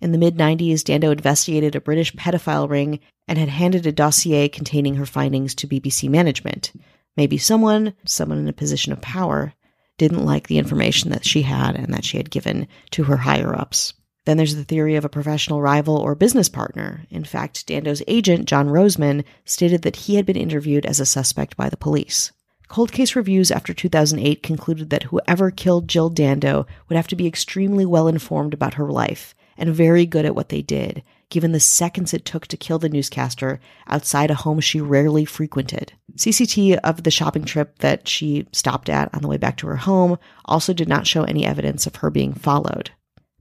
In 0.00 0.12
the 0.12 0.18
mid 0.18 0.36
90s, 0.36 0.82
Dando 0.82 1.12
investigated 1.12 1.76
a 1.76 1.80
British 1.80 2.12
pedophile 2.14 2.68
ring 2.68 2.98
and 3.28 3.38
had 3.38 3.48
handed 3.48 3.86
a 3.86 3.92
dossier 3.92 4.48
containing 4.48 4.96
her 4.96 5.06
findings 5.06 5.54
to 5.56 5.68
BBC 5.68 6.08
management. 6.08 6.72
Maybe 7.16 7.38
someone, 7.38 7.94
someone 8.04 8.38
in 8.38 8.48
a 8.48 8.52
position 8.52 8.92
of 8.92 9.00
power, 9.00 9.54
didn't 9.98 10.24
like 10.24 10.48
the 10.48 10.58
information 10.58 11.10
that 11.10 11.24
she 11.24 11.42
had 11.42 11.76
and 11.76 11.92
that 11.94 12.04
she 12.04 12.16
had 12.16 12.30
given 12.30 12.66
to 12.90 13.04
her 13.04 13.18
higher 13.18 13.54
ups. 13.54 13.94
Then 14.24 14.36
there's 14.36 14.54
the 14.54 14.64
theory 14.64 14.96
of 14.96 15.04
a 15.04 15.08
professional 15.08 15.60
rival 15.60 15.96
or 15.96 16.14
business 16.14 16.48
partner. 16.48 17.06
In 17.10 17.24
fact, 17.24 17.66
Dando's 17.66 18.02
agent, 18.06 18.46
John 18.46 18.68
Roseman, 18.68 19.24
stated 19.44 19.82
that 19.82 19.96
he 19.96 20.14
had 20.14 20.26
been 20.26 20.36
interviewed 20.36 20.86
as 20.86 21.00
a 21.00 21.06
suspect 21.06 21.56
by 21.56 21.68
the 21.68 21.76
police. 21.76 22.32
Cold 22.72 22.90
case 22.90 23.14
reviews 23.14 23.50
after 23.50 23.74
2008 23.74 24.42
concluded 24.42 24.88
that 24.88 25.02
whoever 25.02 25.50
killed 25.50 25.88
Jill 25.88 26.08
Dando 26.08 26.66
would 26.88 26.96
have 26.96 27.06
to 27.08 27.16
be 27.16 27.26
extremely 27.26 27.84
well 27.84 28.08
informed 28.08 28.54
about 28.54 28.74
her 28.74 28.90
life 28.90 29.34
and 29.58 29.74
very 29.74 30.06
good 30.06 30.24
at 30.24 30.34
what 30.34 30.48
they 30.48 30.62
did, 30.62 31.02
given 31.28 31.52
the 31.52 31.60
seconds 31.60 32.14
it 32.14 32.24
took 32.24 32.46
to 32.46 32.56
kill 32.56 32.78
the 32.78 32.88
newscaster 32.88 33.60
outside 33.88 34.30
a 34.30 34.36
home 34.36 34.58
she 34.58 34.80
rarely 34.80 35.26
frequented. 35.26 35.92
CCT 36.16 36.78
of 36.78 37.02
the 37.02 37.10
shopping 37.10 37.44
trip 37.44 37.76
that 37.80 38.08
she 38.08 38.48
stopped 38.52 38.88
at 38.88 39.14
on 39.14 39.20
the 39.20 39.28
way 39.28 39.36
back 39.36 39.58
to 39.58 39.66
her 39.66 39.76
home 39.76 40.16
also 40.46 40.72
did 40.72 40.88
not 40.88 41.06
show 41.06 41.24
any 41.24 41.44
evidence 41.44 41.86
of 41.86 41.96
her 41.96 42.08
being 42.08 42.32
followed. 42.32 42.90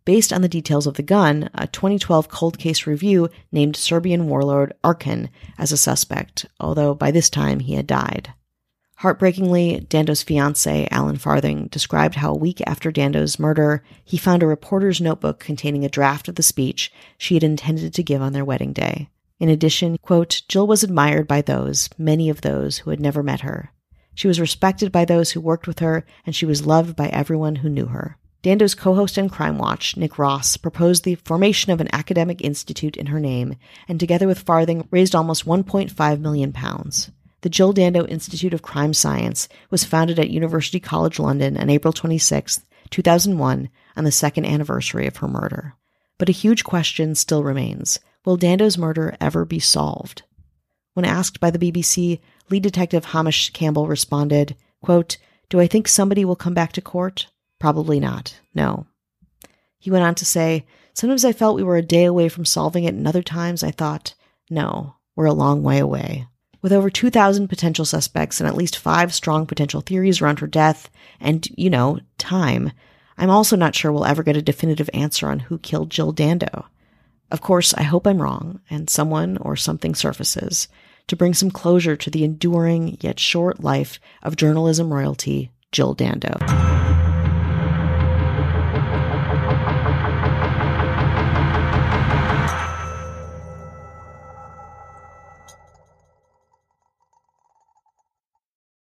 Based 0.03 0.33
on 0.33 0.41
the 0.41 0.49
details 0.49 0.85
of 0.85 0.95
the 0.95 1.03
gun, 1.03 1.49
a 1.53 1.67
2012 1.67 2.27
cold 2.27 2.59
case 2.59 2.85
review 2.85 3.29
named 3.49 3.77
Serbian 3.77 4.27
warlord 4.27 4.73
Arkan 4.83 5.29
as 5.57 5.71
a 5.71 5.77
suspect, 5.77 6.47
although 6.59 6.93
by 6.93 7.11
this 7.11 7.29
time 7.29 7.61
he 7.61 7.75
had 7.75 7.87
died. 7.87 8.33
Heartbreakingly, 9.01 9.79
Dando's 9.89 10.21
fiance, 10.21 10.87
Alan 10.91 11.17
Farthing, 11.17 11.69
described 11.71 12.13
how 12.13 12.33
a 12.33 12.37
week 12.37 12.61
after 12.67 12.91
Dando's 12.91 13.39
murder, 13.39 13.83
he 14.05 14.15
found 14.15 14.43
a 14.43 14.45
reporter's 14.45 15.01
notebook 15.01 15.39
containing 15.39 15.83
a 15.83 15.89
draft 15.89 16.27
of 16.27 16.35
the 16.35 16.43
speech 16.43 16.93
she 17.17 17.33
had 17.33 17.43
intended 17.43 17.95
to 17.95 18.03
give 18.03 18.21
on 18.21 18.33
their 18.33 18.45
wedding 18.45 18.73
day. 18.73 19.09
In 19.39 19.49
addition, 19.49 19.97
quote, 20.03 20.43
Jill 20.47 20.67
was 20.67 20.83
admired 20.83 21.27
by 21.27 21.41
those, 21.41 21.89
many 21.97 22.29
of 22.29 22.41
those 22.41 22.77
who 22.77 22.91
had 22.91 22.99
never 22.99 23.23
met 23.23 23.41
her. 23.41 23.71
She 24.13 24.27
was 24.27 24.39
respected 24.39 24.91
by 24.91 25.05
those 25.05 25.31
who 25.31 25.41
worked 25.41 25.65
with 25.65 25.79
her, 25.79 26.05
and 26.23 26.35
she 26.35 26.45
was 26.45 26.67
loved 26.67 26.95
by 26.95 27.07
everyone 27.07 27.55
who 27.55 27.69
knew 27.69 27.87
her. 27.87 28.19
Dando's 28.43 28.75
co-host 28.75 29.17
on 29.17 29.29
Crime 29.29 29.57
Watch, 29.57 29.97
Nick 29.97 30.19
Ross, 30.19 30.57
proposed 30.57 31.05
the 31.05 31.15
formation 31.15 31.71
of 31.71 31.81
an 31.81 31.89
academic 31.91 32.39
institute 32.41 32.97
in 32.97 33.07
her 33.07 33.19
name, 33.19 33.55
and 33.87 33.99
together 33.99 34.27
with 34.27 34.41
Farthing, 34.41 34.87
raised 34.91 35.15
almost 35.15 35.47
1.5 35.47 36.19
million 36.19 36.53
pounds. 36.53 37.09
The 37.41 37.49
Jill 37.49 37.73
Dando 37.73 38.05
Institute 38.05 38.53
of 38.53 38.61
Crime 38.61 38.93
Science 38.93 39.49
was 39.69 39.83
founded 39.83 40.19
at 40.19 40.29
University 40.29 40.79
College 40.79 41.19
London 41.19 41.57
on 41.57 41.69
April 41.69 41.91
26, 41.91 42.61
2001, 42.91 43.69
on 43.95 44.03
the 44.03 44.11
second 44.11 44.45
anniversary 44.45 45.07
of 45.07 45.17
her 45.17 45.27
murder. 45.27 45.75
But 46.19 46.29
a 46.29 46.33
huge 46.33 46.63
question 46.63 47.15
still 47.15 47.43
remains. 47.43 47.99
Will 48.25 48.37
Dando's 48.37 48.77
murder 48.77 49.17
ever 49.19 49.43
be 49.43 49.59
solved? 49.59 50.21
When 50.93 51.05
asked 51.05 51.39
by 51.39 51.49
the 51.49 51.57
BBC, 51.57 52.19
lead 52.51 52.61
detective 52.61 53.05
Hamish 53.05 53.49
Campbell 53.51 53.87
responded, 53.87 54.55
quote, 54.83 55.17
Do 55.49 55.59
I 55.59 55.65
think 55.65 55.87
somebody 55.87 56.23
will 56.23 56.35
come 56.35 56.53
back 56.53 56.73
to 56.73 56.81
court? 56.81 57.27
Probably 57.59 57.99
not. 57.99 58.39
No. 58.53 58.85
He 59.79 59.89
went 59.89 60.03
on 60.03 60.13
to 60.15 60.25
say, 60.25 60.65
Sometimes 60.93 61.25
I 61.25 61.33
felt 61.33 61.55
we 61.55 61.63
were 61.63 61.77
a 61.77 61.81
day 61.81 62.03
away 62.05 62.29
from 62.29 62.45
solving 62.45 62.83
it, 62.83 62.93
and 62.93 63.07
other 63.07 63.23
times 63.23 63.63
I 63.63 63.71
thought, 63.71 64.13
no, 64.49 64.95
we're 65.15 65.25
a 65.25 65.33
long 65.33 65.63
way 65.63 65.79
away. 65.79 66.27
With 66.61 66.71
over 66.71 66.89
2,000 66.89 67.47
potential 67.47 67.85
suspects 67.85 68.39
and 68.39 68.47
at 68.47 68.55
least 68.55 68.77
five 68.77 69.13
strong 69.13 69.45
potential 69.45 69.81
theories 69.81 70.21
around 70.21 70.39
her 70.39 70.47
death, 70.47 70.89
and, 71.19 71.47
you 71.57 71.69
know, 71.69 71.99
time, 72.17 72.71
I'm 73.17 73.29
also 73.29 73.55
not 73.55 73.75
sure 73.75 73.91
we'll 73.91 74.05
ever 74.05 74.23
get 74.23 74.37
a 74.37 74.41
definitive 74.41 74.89
answer 74.93 75.27
on 75.27 75.39
who 75.39 75.57
killed 75.57 75.89
Jill 75.89 76.11
Dando. 76.13 76.65
Of 77.31 77.41
course, 77.41 77.73
I 77.73 77.83
hope 77.83 78.05
I'm 78.05 78.21
wrong 78.21 78.59
and 78.69 78.89
someone 78.89 79.37
or 79.37 79.55
something 79.55 79.95
surfaces 79.95 80.67
to 81.07 81.15
bring 81.15 81.33
some 81.33 81.49
closure 81.49 81.95
to 81.95 82.09
the 82.09 82.23
enduring 82.23 82.97
yet 83.01 83.19
short 83.19 83.63
life 83.63 83.99
of 84.21 84.35
journalism 84.35 84.93
royalty, 84.93 85.51
Jill 85.71 85.95
Dando. 85.95 86.90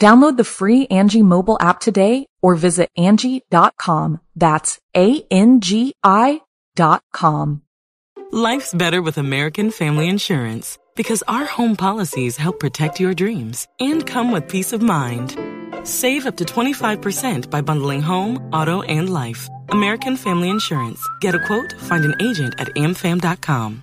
Download 0.00 0.38
the 0.38 0.44
free 0.44 0.86
Angie 0.86 1.22
mobile 1.22 1.58
app 1.60 1.78
today 1.78 2.26
or 2.40 2.54
visit 2.54 2.88
Angie.com. 2.96 4.20
That's 4.34 4.80
A-N-G-I 4.96 6.40
dot 6.74 7.02
com. 7.12 7.62
Life's 8.32 8.72
better 8.72 9.02
with 9.02 9.18
American 9.18 9.70
Family 9.70 10.08
Insurance 10.08 10.78
because 10.96 11.22
our 11.28 11.44
home 11.44 11.76
policies 11.76 12.38
help 12.38 12.58
protect 12.60 12.98
your 12.98 13.12
dreams 13.12 13.68
and 13.78 14.06
come 14.06 14.32
with 14.32 14.48
peace 14.48 14.72
of 14.72 14.80
mind. 14.80 15.36
Save 15.86 16.26
up 16.26 16.36
to 16.38 16.44
25% 16.44 17.50
by 17.50 17.60
bundling 17.60 18.00
home, 18.00 18.38
auto, 18.54 18.80
and 18.82 19.12
life. 19.12 19.48
American 19.68 20.16
Family 20.16 20.48
Insurance. 20.48 21.06
Get 21.20 21.34
a 21.34 21.46
quote, 21.46 21.78
find 21.78 22.04
an 22.06 22.14
agent 22.22 22.54
at 22.58 22.68
amfam.com. 22.68 23.82